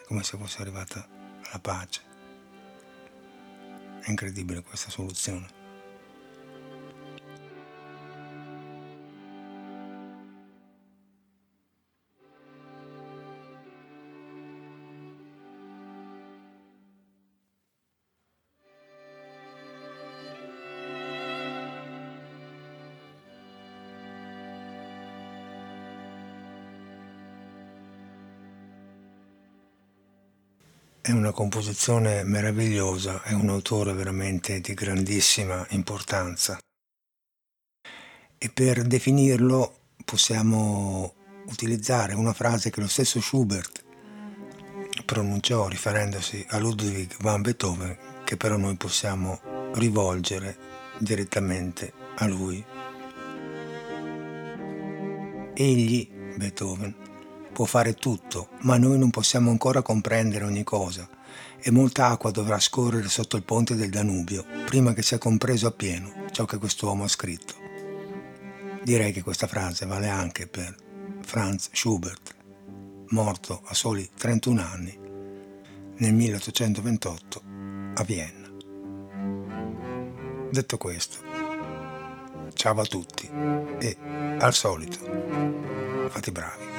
come 0.07 0.23
se 0.23 0.37
fosse 0.37 0.61
arrivata 0.61 1.05
alla 1.49 1.59
pace. 1.59 2.01
È 4.01 4.09
incredibile 4.09 4.63
questa 4.63 4.89
soluzione. 4.89 5.56
Composizione 31.37 32.23
meravigliosa, 32.23 33.21
è 33.21 33.31
un 33.33 33.49
autore 33.49 33.93
veramente 33.93 34.59
di 34.59 34.73
grandissima 34.73 35.63
importanza. 35.69 36.57
E 38.39 38.49
per 38.49 38.81
definirlo 38.81 39.81
possiamo 40.03 41.13
utilizzare 41.45 42.15
una 42.15 42.33
frase 42.33 42.71
che 42.71 42.81
lo 42.81 42.87
stesso 42.87 43.21
Schubert 43.21 43.83
pronunciò 45.05 45.67
riferendosi 45.67 46.43
a 46.49 46.57
Ludwig 46.57 47.15
van 47.19 47.43
Beethoven, 47.43 47.95
che 48.23 48.35
però 48.35 48.57
noi 48.57 48.75
possiamo 48.75 49.39
rivolgere 49.75 50.57
direttamente 50.97 51.93
a 52.15 52.25
lui. 52.25 52.65
Egli, 55.53 56.09
Beethoven, 56.35 56.95
può 57.53 57.65
fare 57.65 57.93
tutto, 57.93 58.49
ma 58.61 58.77
noi 58.77 58.97
non 58.97 59.11
possiamo 59.11 59.51
ancora 59.51 59.83
comprendere 59.83 60.43
ogni 60.43 60.63
cosa 60.63 61.07
e 61.61 61.71
molta 61.71 62.07
acqua 62.07 62.31
dovrà 62.31 62.59
scorrere 62.59 63.09
sotto 63.09 63.35
il 63.35 63.43
ponte 63.43 63.75
del 63.75 63.89
Danubio 63.89 64.45
prima 64.65 64.93
che 64.93 65.01
sia 65.01 65.17
compreso 65.17 65.67
appieno 65.67 66.25
ciò 66.31 66.45
che 66.45 66.57
quest'uomo 66.57 67.03
ha 67.03 67.07
scritto. 67.07 67.55
Direi 68.83 69.11
che 69.11 69.23
questa 69.23 69.47
frase 69.47 69.85
vale 69.85 70.07
anche 70.07 70.47
per 70.47 70.75
Franz 71.21 71.69
Schubert, 71.73 72.35
morto 73.09 73.61
a 73.65 73.73
soli 73.73 74.09
31 74.15 74.61
anni 74.61 74.97
nel 75.97 76.13
1828 76.13 77.41
a 77.95 78.03
Vienna. 78.03 78.47
Detto 80.49 80.77
questo, 80.77 81.17
ciao 82.53 82.79
a 82.79 82.85
tutti 82.85 83.29
e 83.79 83.97
al 84.39 84.53
solito, 84.53 84.99
fate 86.09 86.31
bravi. 86.31 86.76